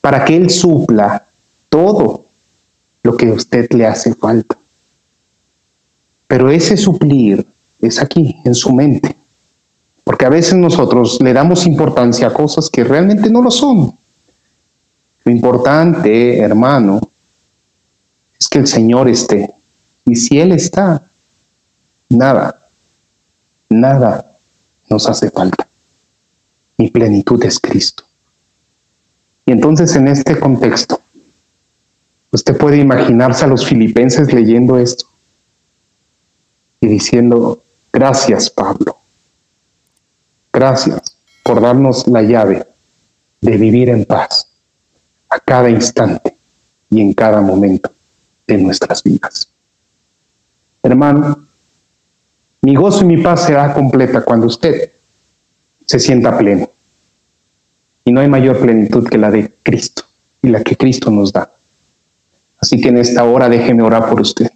para 0.02 0.26
que 0.26 0.36
Él 0.36 0.50
supla 0.50 1.26
todo 1.70 2.26
lo 3.02 3.16
que 3.16 3.30
a 3.30 3.34
usted 3.34 3.72
le 3.72 3.86
hace 3.86 4.14
falta. 4.14 4.58
Pero 6.28 6.50
ese 6.50 6.76
suplir 6.76 7.46
es 7.80 8.02
aquí, 8.02 8.36
en 8.44 8.56
su 8.56 8.74
mente. 8.74 9.16
Porque 10.06 10.26
a 10.26 10.30
veces 10.30 10.54
nosotros 10.54 11.20
le 11.22 11.34
damos 11.34 11.66
importancia 11.66 12.28
a 12.28 12.34
cosas 12.34 12.70
que 12.70 12.86
realmente 12.86 13.30
no 13.30 13.42
lo 13.42 13.52
son. 13.52 13.98
Lo 15.26 15.32
importante, 15.32 16.40
hermano, 16.40 17.02
es 18.40 18.48
que 18.48 18.60
el 18.60 18.68
Señor 18.68 19.10
esté. 19.10 19.52
Y 20.06 20.16
si 20.16 20.40
Él 20.40 20.52
está, 20.54 21.10
nada, 22.10 22.70
nada 23.70 24.38
nos 24.90 25.10
hace 25.10 25.32
falta. 25.32 25.68
Mi 26.78 26.90
plenitud 26.90 27.44
es 27.44 27.60
Cristo. 27.60 28.04
Y 29.46 29.52
entonces 29.52 29.96
en 29.96 30.08
este 30.08 30.40
contexto, 30.40 31.02
usted 32.32 32.58
puede 32.58 32.78
imaginarse 32.78 33.46
a 33.46 33.48
los 33.48 33.66
filipenses 33.66 34.32
leyendo 34.32 34.78
esto 34.78 35.06
y 36.80 36.88
diciendo, 36.88 37.64
gracias 37.92 38.50
Pablo, 38.50 39.00
Gracias 40.56 41.18
por 41.44 41.60
darnos 41.60 42.08
la 42.08 42.22
llave 42.22 42.66
de 43.42 43.58
vivir 43.58 43.90
en 43.90 44.06
paz 44.06 44.48
a 45.28 45.38
cada 45.38 45.70
instante 45.70 46.38
y 46.90 47.02
en 47.02 47.14
cada 47.14 47.42
momento 47.42 47.92
de 48.48 48.60
nuestras 48.60 49.04
vidas. 49.04 49.50
Hermano, 50.82 51.46
mi 52.62 52.74
gozo 52.74 53.02
y 53.04 53.08
mi 53.08 53.18
paz 53.18 53.48
será 53.48 53.74
completa 53.74 54.24
cuando 54.24 54.48
usted 54.48 54.94
se 55.86 56.00
sienta 56.00 56.38
pleno. 56.38 56.70
Y 58.06 58.14
no 58.14 58.22
hay 58.22 58.30
mayor 58.30 58.62
plenitud 58.62 59.10
que 59.10 59.18
la 59.18 59.32
de 59.32 59.56
Cristo 59.62 60.04
y 60.42 60.48
la 60.48 60.64
que 60.64 60.78
Cristo 60.78 61.12
nos 61.12 61.34
da. 61.34 61.52
Así 62.60 62.80
que 62.80 62.88
en 62.88 63.00
esta 63.00 63.26
hora 63.26 63.50
déjeme 63.50 63.84
orar 63.84 64.10
por 64.10 64.22
usted. 64.22 64.50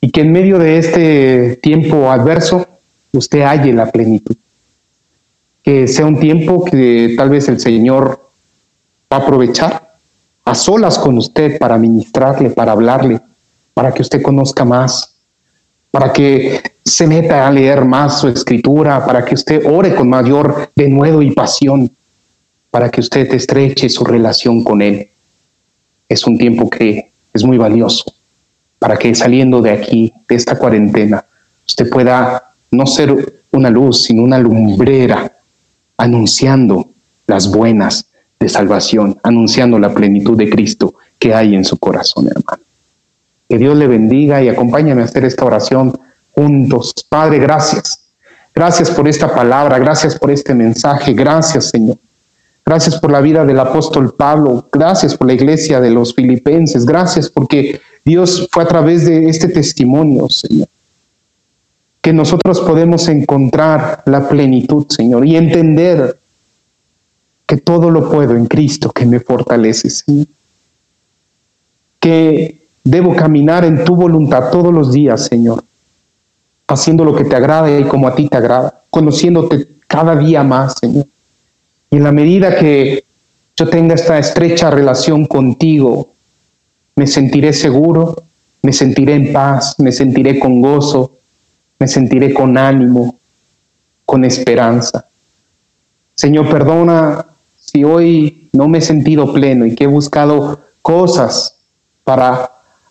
Y 0.00 0.10
que 0.10 0.22
en 0.22 0.32
medio 0.32 0.58
de 0.58 0.78
este 0.78 1.56
tiempo 1.56 2.10
adverso 2.10 2.66
usted 3.18 3.42
halle 3.42 3.72
la 3.72 3.90
plenitud. 3.90 4.36
Que 5.62 5.86
sea 5.88 6.06
un 6.06 6.18
tiempo 6.18 6.64
que 6.64 7.14
tal 7.16 7.30
vez 7.30 7.48
el 7.48 7.60
Señor 7.60 8.30
va 9.12 9.18
a 9.18 9.20
aprovechar 9.20 9.98
a 10.44 10.54
solas 10.54 10.98
con 10.98 11.18
usted 11.18 11.58
para 11.58 11.76
ministrarle, 11.78 12.50
para 12.50 12.72
hablarle, 12.72 13.20
para 13.74 13.92
que 13.92 14.02
usted 14.02 14.22
conozca 14.22 14.64
más, 14.64 15.16
para 15.90 16.12
que 16.12 16.60
se 16.84 17.06
meta 17.06 17.46
a 17.46 17.50
leer 17.50 17.84
más 17.84 18.20
su 18.20 18.28
escritura, 18.28 19.04
para 19.04 19.24
que 19.24 19.34
usted 19.34 19.64
ore 19.66 19.94
con 19.94 20.08
mayor 20.08 20.70
denuedo 20.74 21.20
y 21.22 21.32
pasión, 21.32 21.90
para 22.70 22.90
que 22.90 23.00
usted 23.00 23.32
estreche 23.34 23.88
su 23.88 24.04
relación 24.04 24.64
con 24.64 24.80
Él. 24.80 25.10
Es 26.08 26.26
un 26.26 26.38
tiempo 26.38 26.70
que 26.70 27.12
es 27.32 27.44
muy 27.44 27.58
valioso 27.58 28.14
para 28.80 28.96
que 28.96 29.14
saliendo 29.14 29.60
de 29.60 29.70
aquí, 29.70 30.12
de 30.26 30.34
esta 30.34 30.58
cuarentena, 30.58 31.24
usted 31.68 31.88
pueda 31.88 32.49
no 32.70 32.86
ser 32.86 33.42
una 33.52 33.70
luz, 33.70 34.04
sino 34.04 34.22
una 34.22 34.38
lumbrera, 34.38 35.32
anunciando 35.96 36.90
las 37.26 37.50
buenas 37.50 38.06
de 38.38 38.48
salvación, 38.48 39.18
anunciando 39.22 39.78
la 39.78 39.92
plenitud 39.92 40.36
de 40.36 40.48
Cristo 40.48 40.94
que 41.18 41.34
hay 41.34 41.54
en 41.54 41.64
su 41.64 41.76
corazón, 41.78 42.28
hermano. 42.28 42.62
Que 43.48 43.58
Dios 43.58 43.76
le 43.76 43.86
bendiga 43.86 44.42
y 44.42 44.48
acompáñame 44.48 45.02
a 45.02 45.06
hacer 45.06 45.24
esta 45.24 45.44
oración 45.44 45.98
juntos. 46.30 46.94
Padre, 47.08 47.38
gracias. 47.38 48.06
Gracias 48.54 48.90
por 48.90 49.06
esta 49.08 49.32
palabra, 49.32 49.78
gracias 49.78 50.18
por 50.18 50.30
este 50.30 50.54
mensaje, 50.54 51.12
gracias 51.12 51.70
Señor. 51.70 51.98
Gracias 52.64 52.98
por 52.98 53.10
la 53.10 53.20
vida 53.20 53.44
del 53.44 53.58
apóstol 53.58 54.14
Pablo, 54.14 54.68
gracias 54.72 55.16
por 55.16 55.26
la 55.26 55.32
iglesia 55.32 55.80
de 55.80 55.90
los 55.90 56.14
filipenses, 56.14 56.84
gracias 56.84 57.28
porque 57.28 57.80
Dios 58.04 58.48
fue 58.50 58.62
a 58.64 58.68
través 58.68 59.06
de 59.06 59.28
este 59.28 59.48
testimonio, 59.48 60.28
Señor 60.28 60.68
que 62.00 62.12
nosotros 62.12 62.60
podemos 62.60 63.08
encontrar 63.08 64.02
la 64.06 64.28
plenitud, 64.28 64.86
Señor, 64.88 65.26
y 65.26 65.36
entender 65.36 66.18
que 67.46 67.58
todo 67.58 67.90
lo 67.90 68.10
puedo 68.10 68.36
en 68.36 68.46
Cristo 68.46 68.90
que 68.90 69.04
me 69.04 69.20
fortalece, 69.20 69.90
Señor. 69.90 70.26
Que 71.98 72.68
debo 72.84 73.14
caminar 73.14 73.64
en 73.64 73.84
tu 73.84 73.96
voluntad 73.96 74.50
todos 74.50 74.72
los 74.72 74.92
días, 74.92 75.26
Señor, 75.26 75.62
haciendo 76.68 77.04
lo 77.04 77.14
que 77.14 77.24
te 77.24 77.36
agrada 77.36 77.78
y 77.78 77.84
como 77.84 78.08
a 78.08 78.14
ti 78.14 78.28
te 78.28 78.36
agrada, 78.36 78.82
conociéndote 78.88 79.68
cada 79.86 80.16
día 80.16 80.42
más, 80.42 80.76
Señor. 80.80 81.06
Y 81.90 81.96
en 81.96 82.04
la 82.04 82.12
medida 82.12 82.56
que 82.56 83.04
yo 83.56 83.68
tenga 83.68 83.94
esta 83.94 84.18
estrecha 84.18 84.70
relación 84.70 85.26
contigo, 85.26 86.14
me 86.96 87.06
sentiré 87.06 87.52
seguro, 87.52 88.22
me 88.62 88.72
sentiré 88.72 89.14
en 89.14 89.32
paz, 89.32 89.74
me 89.78 89.92
sentiré 89.92 90.38
con 90.38 90.62
gozo, 90.62 91.19
me 91.80 91.88
sentiré 91.88 92.34
con 92.34 92.58
ánimo, 92.58 93.18
con 94.04 94.24
esperanza. 94.24 95.06
Señor, 96.14 96.50
perdona 96.50 97.24
si 97.56 97.82
hoy 97.82 98.50
no 98.52 98.68
me 98.68 98.78
he 98.78 98.82
sentido 98.82 99.32
pleno 99.32 99.64
y 99.64 99.74
que 99.74 99.84
he 99.84 99.86
buscado 99.86 100.60
cosas 100.82 101.56
para 102.04 102.50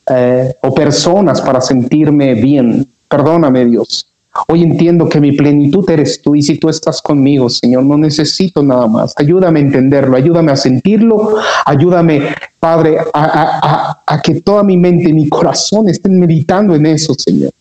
eh, 0.10 0.56
o 0.64 0.74
personas 0.74 1.40
para 1.40 1.62
sentirme 1.62 2.34
bien. 2.34 2.88
Perdóname, 3.08 3.66
Dios. 3.66 4.08
Hoy 4.48 4.64
entiendo 4.64 5.08
que 5.08 5.20
mi 5.20 5.34
plenitud 5.34 5.88
eres 5.90 6.22
tú 6.22 6.34
y 6.36 6.42
si 6.42 6.58
tú 6.58 6.70
estás 6.70 7.02
conmigo, 7.02 7.50
Señor, 7.50 7.84
no 7.84 7.98
necesito 7.98 8.64
nada 8.64 8.88
más. 8.88 9.14
Ayúdame 9.18 9.60
a 9.60 9.64
entenderlo, 9.64 10.16
ayúdame 10.16 10.52
a 10.52 10.56
sentirlo, 10.56 11.36
ayúdame, 11.66 12.34
Padre, 12.60 12.98
a, 13.14 14.02
a 14.06 14.22
que 14.22 14.42
toda 14.42 14.64
mi 14.64 14.78
mente 14.78 15.10
y 15.10 15.14
mi 15.14 15.30
corazón 15.30 15.90
estén 15.90 16.20
meditando 16.20 16.74
en 16.74 16.86
eso, 16.88 17.14
Señor. 17.14 17.52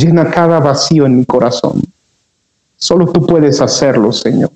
Llena 0.00 0.30
cada 0.30 0.60
vacío 0.60 1.04
en 1.04 1.18
mi 1.18 1.26
corazón. 1.26 1.82
Solo 2.74 3.12
tú 3.12 3.26
puedes 3.26 3.60
hacerlo, 3.60 4.14
Señor. 4.14 4.50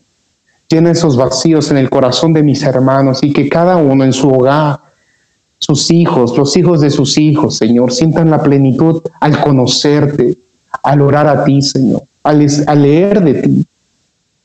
Llena 0.70 0.90
esos 0.90 1.18
vacíos 1.18 1.70
en 1.70 1.76
el 1.76 1.90
corazón 1.90 2.32
de 2.32 2.42
mis 2.42 2.62
hermanos 2.62 3.18
y 3.22 3.30
que 3.30 3.50
cada 3.50 3.76
uno 3.76 4.04
en 4.04 4.14
su 4.14 4.30
hogar, 4.30 4.80
sus 5.58 5.90
hijos, 5.90 6.34
los 6.38 6.56
hijos 6.56 6.80
de 6.80 6.88
sus 6.88 7.18
hijos, 7.18 7.58
Señor, 7.58 7.92
sientan 7.92 8.30
la 8.30 8.42
plenitud 8.42 9.02
al 9.20 9.38
conocerte, 9.42 10.38
al 10.82 11.02
orar 11.02 11.28
a 11.28 11.44
ti, 11.44 11.60
Señor, 11.60 12.04
al, 12.22 12.38
leer 12.80 13.22
de 13.22 13.34
ti. 13.34 13.66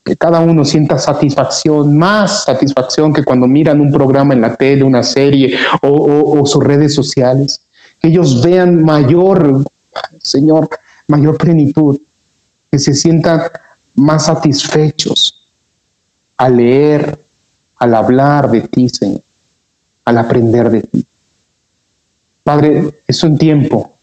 Que 0.03 0.17
cada 0.17 0.41
uno 0.41 0.65
sienta 0.65 0.97
satisfacción, 0.97 1.97
más 1.97 2.43
satisfacción 2.43 3.13
que 3.13 3.23
cuando 3.23 3.47
miran 3.47 3.79
un 3.79 3.93
programa 3.93 4.33
en 4.33 4.41
la 4.41 4.57
tele, 4.57 4.83
una 4.83 5.03
serie 5.03 5.55
o, 5.81 6.41
o 6.41 6.45
sus 6.45 6.61
redes 6.61 6.93
sociales. 6.93 7.61
Que 8.01 8.09
ellos 8.09 8.43
vean 8.43 8.83
mayor, 8.83 9.63
Señor, 10.21 10.67
mayor 11.09 11.37
plenitud, 11.37 11.99
que 12.71 12.79
se 12.79 12.93
sientan 12.93 13.41
más 13.95 14.27
satisfechos 14.27 15.51
al 16.37 16.57
leer, 16.57 17.25
al 17.77 17.95
hablar 17.95 18.49
de 18.49 18.61
ti, 18.61 18.87
Señor, 18.89 19.21
al 20.05 20.17
aprender 20.17 20.69
de 20.69 20.81
ti. 20.81 21.05
Padre, 22.43 23.01
es 23.07 23.23
un 23.23 23.37
tiempo 23.37 23.97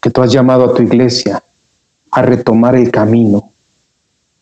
que 0.00 0.10
tú 0.10 0.22
has 0.22 0.32
llamado 0.32 0.64
a 0.64 0.74
tu 0.74 0.82
iglesia 0.82 1.42
a 2.10 2.22
retomar 2.22 2.74
el 2.74 2.90
camino, 2.90 3.52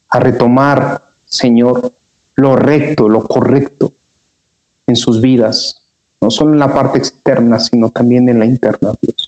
a 0.09 0.21
retomar, 0.21 1.03
Señor, 1.27 1.93
lo 2.37 2.57
recto, 2.57 3.09
lo 3.09 3.25
correcto 3.25 3.93
en 4.87 4.97
sus 4.97 5.21
vidas, 5.21 5.83
no 6.21 6.31
solo 6.31 6.53
en 6.53 6.61
la 6.61 6.73
parte 6.73 6.99
externa, 6.99 7.59
sino 7.59 7.91
también 7.91 8.29
en 8.29 8.39
la 8.39 8.47
interna, 8.47 8.93
Dios. 9.01 9.28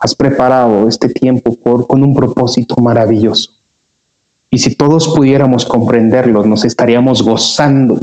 Has 0.00 0.14
preparado 0.14 0.88
este 0.88 1.08
tiempo 1.08 1.54
por, 1.54 1.86
con 1.86 2.02
un 2.02 2.14
propósito 2.14 2.76
maravilloso. 2.76 3.52
Y 4.50 4.58
si 4.58 4.74
todos 4.74 5.08
pudiéramos 5.08 5.64
comprenderlo, 5.64 6.44
nos 6.44 6.64
estaríamos 6.64 7.22
gozando 7.22 8.00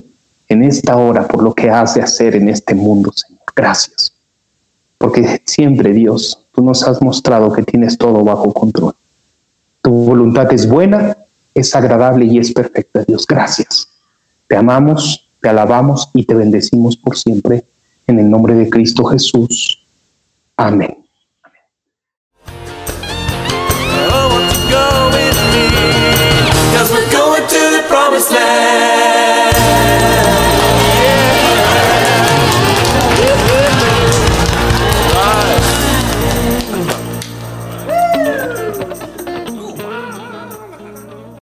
en 0.48 0.64
esta 0.64 0.96
hora 0.96 1.28
por 1.28 1.44
lo 1.44 1.54
que 1.54 1.70
has 1.70 1.96
de 1.96 2.02
hacer 2.02 2.36
en 2.36 2.48
este 2.48 2.74
mundo, 2.74 3.12
Señor. 3.14 3.42
Gracias 3.54 4.14
porque 4.98 5.42
siempre 5.46 5.94
Dios, 5.94 6.48
tú 6.52 6.64
nos 6.64 6.84
has 6.84 7.02
mostrado 7.02 7.52
que 7.52 7.64
tienes 7.64 7.98
todo 7.98 8.24
bajo 8.24 8.52
control. 8.54 8.94
Tu 9.82 9.92
voluntad 9.92 10.52
es 10.52 10.68
buena, 10.68 11.18
es 11.54 11.76
agradable 11.76 12.26
y 12.26 12.40
es 12.40 12.52
perfecta, 12.52 13.04
Dios. 13.08 13.26
Gracias. 13.28 13.88
Te 14.48 14.56
amamos, 14.56 15.30
te 15.42 15.50
alabamos 15.50 16.10
y 16.14 16.24
te 16.26 16.34
bendecimos 16.34 16.98
por 16.98 17.18
siempre. 17.18 17.66
En 18.08 18.20
el 18.20 18.30
nombre 18.30 18.56
de 18.56 18.70
Cristo 18.70 19.04
Jesús. 19.06 19.86
Amén. 20.56 21.07
this 28.18 28.32
land. 28.32 29.17